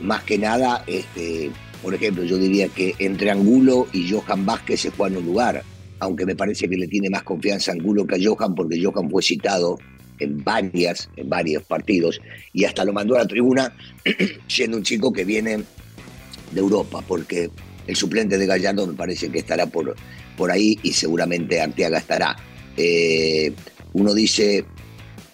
más 0.00 0.24
que 0.24 0.38
nada, 0.38 0.82
este, 0.86 1.50
por 1.82 1.94
ejemplo, 1.94 2.24
yo 2.24 2.38
diría 2.38 2.68
que 2.68 2.94
entre 2.98 3.30
Angulo 3.30 3.86
y 3.92 4.10
Johan 4.10 4.46
Vázquez 4.46 4.80
se 4.80 4.90
juegan 4.90 5.18
un 5.18 5.26
lugar 5.26 5.62
aunque 6.00 6.26
me 6.26 6.34
parece 6.34 6.68
que 6.68 6.76
le 6.76 6.88
tiene 6.88 7.10
más 7.10 7.22
confianza 7.22 7.72
Angulo 7.72 8.06
que 8.06 8.16
a 8.16 8.18
Johan, 8.22 8.54
porque 8.54 8.82
Johan 8.82 9.10
fue 9.10 9.22
citado 9.22 9.78
en 10.18 10.42
varias, 10.42 11.08
en 11.16 11.28
varios 11.28 11.62
partidos, 11.64 12.20
y 12.52 12.64
hasta 12.64 12.84
lo 12.84 12.92
mandó 12.92 13.16
a 13.16 13.20
la 13.20 13.26
tribuna, 13.26 13.74
siendo 14.48 14.76
un 14.76 14.82
chico 14.82 15.12
que 15.12 15.24
viene 15.24 15.58
de 16.52 16.60
Europa, 16.60 17.02
porque 17.06 17.50
el 17.86 17.96
suplente 17.96 18.38
de 18.38 18.46
Gallardo 18.46 18.86
me 18.86 18.94
parece 18.94 19.30
que 19.30 19.38
estará 19.38 19.66
por, 19.66 19.94
por 20.36 20.50
ahí 20.50 20.78
y 20.82 20.92
seguramente 20.92 21.60
Arteaga 21.60 21.98
estará. 21.98 22.36
Eh, 22.76 23.52
uno 23.92 24.14
dice, 24.14 24.64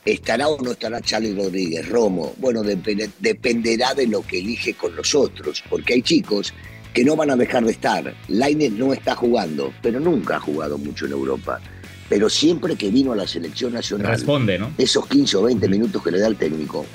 ¿estará 0.04 0.48
o 0.48 0.60
no 0.62 0.72
estará 0.72 1.00
Charlie 1.00 1.34
Rodríguez? 1.34 1.88
Romo, 1.88 2.34
bueno, 2.38 2.62
dependerá 2.62 3.94
de 3.94 4.06
lo 4.06 4.22
que 4.22 4.38
elige 4.38 4.74
con 4.74 4.94
los 4.96 5.14
otros, 5.14 5.62
porque 5.68 5.94
hay 5.94 6.02
chicos 6.02 6.52
que 6.96 7.04
no 7.04 7.14
van 7.14 7.30
a 7.30 7.36
dejar 7.36 7.62
de 7.62 7.72
estar. 7.72 8.14
Laine 8.28 8.70
no 8.70 8.94
está 8.94 9.14
jugando, 9.14 9.70
pero 9.82 10.00
nunca 10.00 10.36
ha 10.36 10.40
jugado 10.40 10.78
mucho 10.78 11.04
en 11.04 11.12
Europa. 11.12 11.60
Pero 12.08 12.30
siempre 12.30 12.74
que 12.74 12.88
vino 12.88 13.12
a 13.12 13.16
la 13.16 13.26
selección 13.26 13.74
nacional, 13.74 14.12
responde, 14.12 14.58
¿no? 14.58 14.72
Esos 14.78 15.06
15 15.06 15.36
o 15.36 15.42
20 15.42 15.68
minutos 15.68 16.02
que 16.02 16.10
le 16.10 16.20
da 16.20 16.28
el 16.28 16.36
técnico, 16.36 16.86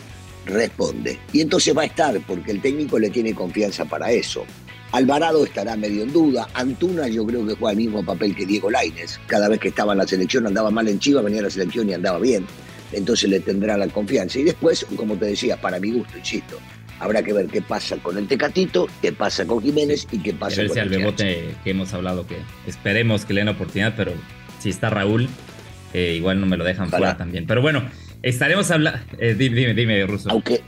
responde. 0.48 1.20
Y 1.31 1.41
entonces 1.41 1.77
va 1.77 1.84
a 1.84 1.86
estar, 1.86 2.20
porque 2.25 2.50
el 2.50 2.63
técnico 2.63 2.98
le 2.98 3.12
tiene 3.12 3.36
confianza 3.36 3.86
para 3.86 4.12
eso. 4.12 4.43
Alvarado 4.91 5.46
estará 5.46 5.75
medio 5.75 6.01
en 6.01 6.12
duda. 6.12 6.48
Antuna 6.55 7.08
yo 7.08 7.24
creo 7.24 7.46
que 7.46 7.53
juega 7.53 7.74
el 7.74 7.77
mismo 7.77 8.03
papel 8.03 8.36
que 8.36 8.48
Diego 8.48 8.72
Laines. 8.72 9.20
Cada 9.27 9.50
vez 9.50 9.60
que 9.60 9.67
estaba 9.67 9.91
en 9.91 10.00
la 10.00 10.08
selección 10.08 10.48
andaba 10.48 10.72
mal 10.72 10.88
en 10.88 10.98
Chivas, 10.98 11.24
venía 11.24 11.41
a 11.41 11.43
la 11.43 11.51
selección 11.51 11.88
y 11.88 11.93
andaba 11.93 12.17
bien. 12.17 12.48
Entonces 12.91 13.29
le 13.29 13.39
tendrá 13.39 13.77
la 13.77 13.88
confianza. 13.88 14.39
Y 14.39 14.46
después, 14.46 14.84
como 14.96 15.15
te 15.15 15.25
decía, 15.25 15.62
para 15.62 15.79
mi 15.79 15.91
gusto, 15.91 16.17
insisto, 16.17 16.58
Habrá 17.01 17.24
que 17.24 17.34
ver 17.34 17.48
qué 17.48 17.63
pasa 17.63 17.98
con 17.98 18.15
el 18.15 18.27
Tecatito, 18.27 18.88
qué 19.01 19.12
pasa 19.12 19.48
con 19.48 19.60
Jiménez 19.60 20.08
y 20.12 20.20
qué 20.20 20.34
pasa 20.34 20.67
con 20.67 20.77
el 20.77 20.89
Bebote 20.89 21.55
que 21.63 21.72
hemos 21.72 21.91
hablado, 21.96 22.27
que 22.27 22.38
esperemos 22.67 23.25
que 23.25 23.34
le 23.34 23.39
den 23.39 23.48
la 23.48 23.53
oportunidad, 23.53 23.96
pero 23.98 24.13
si 24.60 24.70
está 24.70 24.91
Raúl, 24.91 25.27
eh, 25.96 26.13
igual 26.15 26.39
no 26.39 26.46
me 26.46 26.58
lo 26.58 26.63
dejan 26.63 26.91
fuera 26.91 27.17
también. 27.17 27.48
Pero 27.48 27.63
bueno, 27.63 27.89
estaremos 28.22 28.70
hablando. 28.70 29.00
Eh, 29.17 29.34
dime, 29.36 29.55
dime, 29.55 29.74
dime, 29.74 30.05
Russo. 30.05 30.29
Aunque, 30.29 30.62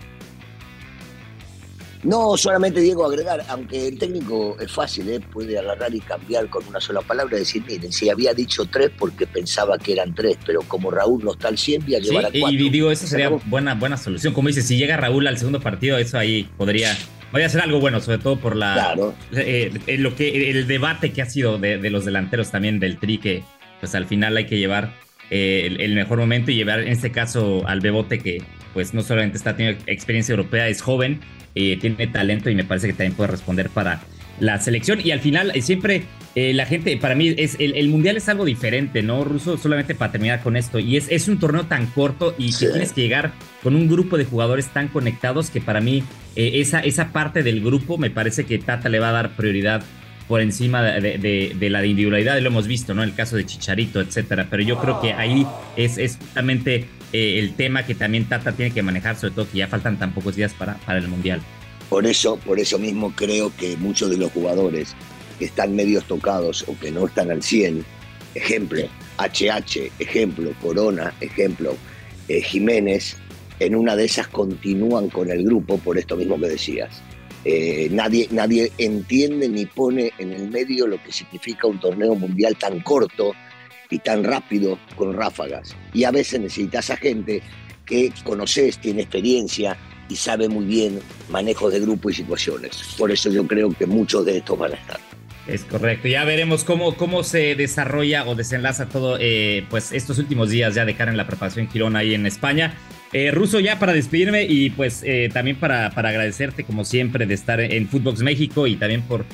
no, 2.04 2.36
solamente 2.36 2.82
Diego 2.82 3.06
agregar, 3.06 3.44
aunque 3.48 3.88
el 3.88 3.98
técnico 3.98 4.58
es 4.60 4.72
fácil, 4.72 5.10
¿eh? 5.10 5.20
puede 5.22 5.58
agarrar 5.58 5.94
y 5.96 6.02
cambiar 6.02 6.50
con 6.50 6.66
una 6.68 6.82
sola 6.82 7.02
palabra 7.02 7.38
decir, 7.38 7.64
miren, 7.66 7.94
si 7.94 8.10
había 8.10 8.34
dicho 8.34 8.66
tres 8.66 8.92
porque 8.98 9.26
pensaba 9.26 9.78
que 9.78 9.94
eran 9.94 10.14
tres, 10.14 10.38
pero 10.46 10.62
como 10.64 10.92
Raúl 10.92 11.24
no 11.24 11.32
está 11.32 11.48
al 11.48 11.58
100, 11.58 11.86
voy 11.86 11.96
a 11.96 12.00
llevar 12.00 12.26
a 12.26 12.30
cuatro. 12.30 12.50
Y 12.50 12.70
digo, 12.70 12.92
esa 12.92 13.08
sería 13.08 13.30
buena, 13.30 13.76
buena 13.76 13.96
solución. 13.96 14.34
Como 14.34 14.50
dices, 14.50 14.68
si 14.68 14.78
llega 14.78 14.98
Raúl 14.98 15.28
al 15.28 15.38
segundo 15.38 15.62
partido, 15.62 15.98
eso 15.98 16.18
ahí 16.18 16.50
podría, 16.58 16.98
podría 17.32 17.48
ser 17.48 17.62
algo 17.62 17.80
bueno, 17.80 18.02
sobre 18.02 18.18
todo 18.18 18.38
por 18.38 18.58
la 18.58 18.74
claro. 18.74 19.14
Eh, 19.32 19.72
eh, 19.88 19.98
lo 19.98 20.14
que 20.16 20.52
el 20.52 20.68
debate 20.68 21.14
que 21.14 21.22
ha 21.22 21.30
sido 21.30 21.58
de, 21.58 21.90
los 21.90 22.04
delanteros 22.04 22.52
también 22.52 22.82
del 22.82 22.98
Tri, 22.98 23.18
que 23.18 23.44
pues 23.80 23.96
al 23.96 24.08
final 24.08 24.36
hay 24.36 24.46
que 24.46 24.58
llevar 24.58 24.94
el, 25.30 25.80
el, 25.80 25.96
mejor 25.96 26.20
momento 26.20 26.52
y 26.52 26.56
llevar 26.56 26.82
en 26.82 26.90
este 26.90 27.12
caso 27.12 27.66
al 27.66 27.80
Bebote 27.80 28.20
que 28.20 28.44
pues 28.74 28.94
no 28.94 29.04
solamente 29.04 29.38
está 29.38 29.56
teniendo 29.56 29.84
experiencia 29.88 30.34
europea, 30.34 30.68
es 30.68 30.82
joven, 30.82 31.22
eh, 31.56 31.78
tiene 31.80 32.08
talento 32.08 32.50
y 32.50 32.56
me 32.56 32.64
parece 32.64 32.88
que 32.88 32.94
también 32.94 33.14
puede 33.14 33.32
responder 33.32 33.70
para 33.70 34.02
la 34.40 34.60
selección. 34.60 35.00
Y 35.04 35.12
al 35.12 35.20
final, 35.20 35.52
eh, 35.54 35.62
siempre 35.62 36.04
eh, 36.36 36.54
la 36.54 36.66
gente, 36.66 36.98
para 36.98 37.16
mí, 37.16 37.34
es 37.38 37.58
el, 37.60 37.88
mundial 37.90 38.18
es 38.18 38.28
algo 38.30 38.46
diferente, 38.46 39.04
¿no? 39.04 39.24
Ruso, 39.24 39.58
solamente 39.58 39.96
para 39.96 40.12
terminar 40.12 40.42
con 40.42 40.56
esto. 40.56 40.80
Y 40.80 40.98
es, 40.98 41.08
es 41.10 41.28
un 41.28 41.40
torneo 41.40 41.66
tan 41.66 41.88
corto 41.88 42.34
y 42.38 42.52
que 42.52 42.68
tienes 42.68 42.94
que 42.94 43.02
llegar 43.02 43.34
con 43.62 43.76
un 43.76 43.88
grupo 43.88 44.18
de 44.18 44.26
jugadores 44.26 44.68
tan 44.68 44.88
conectados 44.88 45.50
que 45.50 45.62
para 45.62 45.82
mí, 45.82 46.04
esa, 46.36 46.80
esa 46.80 47.12
parte 47.12 47.44
del 47.44 47.62
grupo 47.62 48.00
me 48.00 48.10
parece 48.10 48.46
que 48.46 48.58
Tata 48.58 48.90
le 48.90 49.00
va 49.00 49.10
a 49.10 49.12
dar 49.12 49.36
prioridad 49.36 49.84
por 50.28 50.42
encima 50.42 50.82
de, 50.82 51.70
la 51.70 51.82
de 51.82 51.88
individualidad, 51.88 52.40
lo 52.40 52.48
hemos 52.48 52.68
visto, 52.68 52.94
¿no? 52.94 53.04
El 53.04 53.14
caso 53.14 53.36
de 53.36 53.46
Chicharito, 53.46 54.02
etcétera. 54.02 54.48
Pero 54.50 54.64
yo 54.64 54.80
creo 54.80 55.00
que 55.00 55.14
ahí 55.14 55.46
es, 55.76 55.98
es 55.98 56.18
justamente 56.18 56.88
eh, 57.14 57.40
el 57.40 57.54
tema 57.54 57.86
que 57.86 57.96
también 57.96 58.28
Tata 58.28 58.52
tiene 58.52 58.74
que 58.74 58.82
manejar, 58.82 59.16
sobre 59.16 59.36
todo 59.36 59.50
que 59.50 59.60
ya 59.60 59.68
faltan 59.68 59.98
tan 59.98 60.14
pocos 60.14 60.36
días 60.36 60.54
para, 60.54 60.76
para 60.78 61.00
el 61.00 61.08
Mundial. 61.08 61.42
Por 61.90 62.08
eso, 62.08 62.38
por 62.38 62.60
eso 62.60 62.80
mismo 62.80 63.14
creo 63.16 63.56
que 63.56 63.78
muchos 63.78 64.10
de 64.10 64.18
los 64.18 64.32
jugadores 64.32 64.96
que 65.38 65.46
están 65.46 65.76
medios 65.76 66.06
tocados 66.06 66.66
o 66.68 66.78
que 66.80 66.92
no 66.92 67.06
están 67.06 67.30
al 67.30 67.44
100, 67.44 67.86
ejemplo, 68.36 68.82
HH, 69.18 69.92
ejemplo, 70.00 70.52
Corona, 70.62 71.14
ejemplo, 71.22 71.78
eh, 72.28 72.42
Jiménez, 72.42 73.18
en 73.60 73.76
una 73.76 73.96
de 73.96 74.06
esas 74.06 74.28
continúan 74.28 75.10
con 75.10 75.30
el 75.30 75.44
grupo 75.44 75.78
por 75.78 75.98
esto 75.98 76.16
mismo 76.16 76.40
que 76.40 76.48
decías. 76.48 77.02
Eh, 77.46 77.90
nadie, 77.92 78.28
nadie 78.32 78.72
entiende 78.78 79.50
ni 79.50 79.66
pone 79.66 80.14
en 80.18 80.32
el 80.32 80.50
medio 80.50 80.88
lo 80.88 81.02
que 81.04 81.12
significa 81.12 81.68
un 81.68 81.80
torneo 81.80 82.16
mundial 82.16 82.56
tan 82.58 82.80
corto 82.80 83.34
y 83.94 84.00
tan 84.00 84.24
rápido 84.24 84.80
con 84.96 85.14
ráfagas. 85.14 85.76
Y 85.94 86.04
a 86.04 86.12
veces 86.12 86.40
necesitas 86.40 86.90
a 86.90 86.98
gente 86.98 87.42
que 87.86 88.12
conoces, 88.24 88.80
tiene 88.80 89.04
experiencia 89.04 89.78
y 90.10 90.16
sabe 90.16 90.50
muy 90.50 90.66
bien 90.66 91.00
manejo 91.30 91.70
de 91.70 91.80
grupo 91.80 92.10
y 92.10 92.14
situaciones. 92.14 92.96
Por 92.98 93.12
eso 93.12 93.30
yo 93.30 93.46
creo 93.46 93.72
que 93.72 93.86
muchos 93.86 94.26
de 94.26 94.38
estos 94.38 94.58
van 94.58 94.72
a 94.72 94.76
estar. 94.76 95.00
Es 95.48 95.64
correcto. 95.66 96.08
Ya 96.08 96.24
veremos 96.24 96.64
cómo, 96.64 96.96
cómo 96.96 97.24
se 97.24 97.54
desarrolla 97.56 98.26
o 98.26 98.34
desenlaza 98.34 98.88
todo 98.88 99.18
eh, 99.20 99.66
pues 99.70 99.92
estos 99.92 100.18
últimos 100.18 100.50
días 100.50 100.74
ya 100.74 100.86
de 100.86 100.96
cara 100.96 101.12
en 101.12 101.18
la 101.18 101.28
preparación 101.28 101.70
Girona 101.70 102.00
ahí 102.00 102.16
en 102.16 102.26
España. 102.26 102.74
Eh, 103.12 103.30
Ruso, 103.30 103.60
ya 103.60 103.78
para 103.78 103.94
despedirme 103.94 104.46
y 104.46 104.72
pues 104.72 105.04
eh, 105.04 105.30
también 105.32 105.58
para, 105.58 105.92
para 105.92 106.10
agradecerte 106.10 106.64
como 106.64 106.84
siempre 106.84 107.28
de 107.28 107.34
estar 107.36 107.60
en 107.60 107.88
Footbox 107.88 108.22
México 108.22 108.66
y 108.66 108.76
también 108.76 109.04
por 109.04 109.26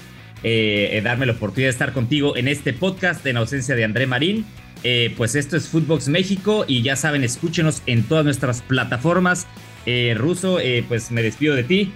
eh, 0.44 0.90
eh, 0.94 1.02
darme 1.02 1.26
la 1.26 1.34
oportunidad 1.34 1.68
de 1.68 1.72
estar 1.72 1.94
contigo 1.94 2.38
en 2.38 2.48
este 2.48 2.74
podcast 2.74 3.26
en 3.26 3.38
ausencia 3.38 3.76
de 3.76 3.84
André 3.84 4.08
Marín. 4.08 4.46
Eh, 4.84 5.14
pues 5.18 5.36
esto 5.36 5.58
es 5.58 5.68
Footbox 5.68 6.08
México 6.08 6.64
y 6.68 6.82
ya 6.82 6.96
saben, 6.96 7.24
escúchenos 7.24 7.84
en 7.86 8.04
todas 8.04 8.24
nuestras 8.26 8.62
plataformas. 8.62 9.48
Ruso, 10.16 10.60
pues 10.88 11.10
me 11.10 11.24
despido 11.24 11.56
de 11.56 11.64
ti 11.64 11.92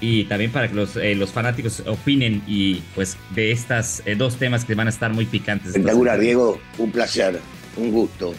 y 0.00 0.24
también 0.24 0.50
para 0.50 0.66
que 0.66 0.74
los, 0.74 0.96
los 0.96 1.30
fanáticos 1.30 1.80
opinen 1.86 2.42
y 2.44 2.82
pues 2.96 3.16
de 3.36 3.52
estas 3.52 4.02
dos 4.16 4.34
temas 4.36 4.64
que 4.64 4.74
van 4.74 4.88
a 4.88 4.90
estar 4.90 5.12
muy 5.12 5.26
picantes. 5.26 5.68
Espectacular, 5.68 6.18
Diego, 6.18 6.60
un 6.78 6.90
placer, 6.90 7.38
un 7.76 7.92
gusto. 7.92 8.34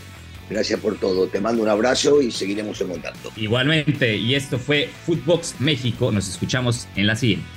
Gracias 0.49 0.79
por 0.79 0.97
todo. 0.97 1.27
Te 1.27 1.39
mando 1.39 1.63
un 1.63 1.69
abrazo 1.69 2.21
y 2.21 2.31
seguiremos 2.31 2.79
en 2.81 2.89
contacto. 2.89 3.31
Igualmente, 3.35 4.17
y 4.17 4.35
esto 4.35 4.59
fue 4.59 4.89
Footbox 5.05 5.55
México. 5.59 6.11
Nos 6.11 6.27
escuchamos 6.29 6.87
en 6.95 7.07
la 7.07 7.15
siguiente. 7.15 7.56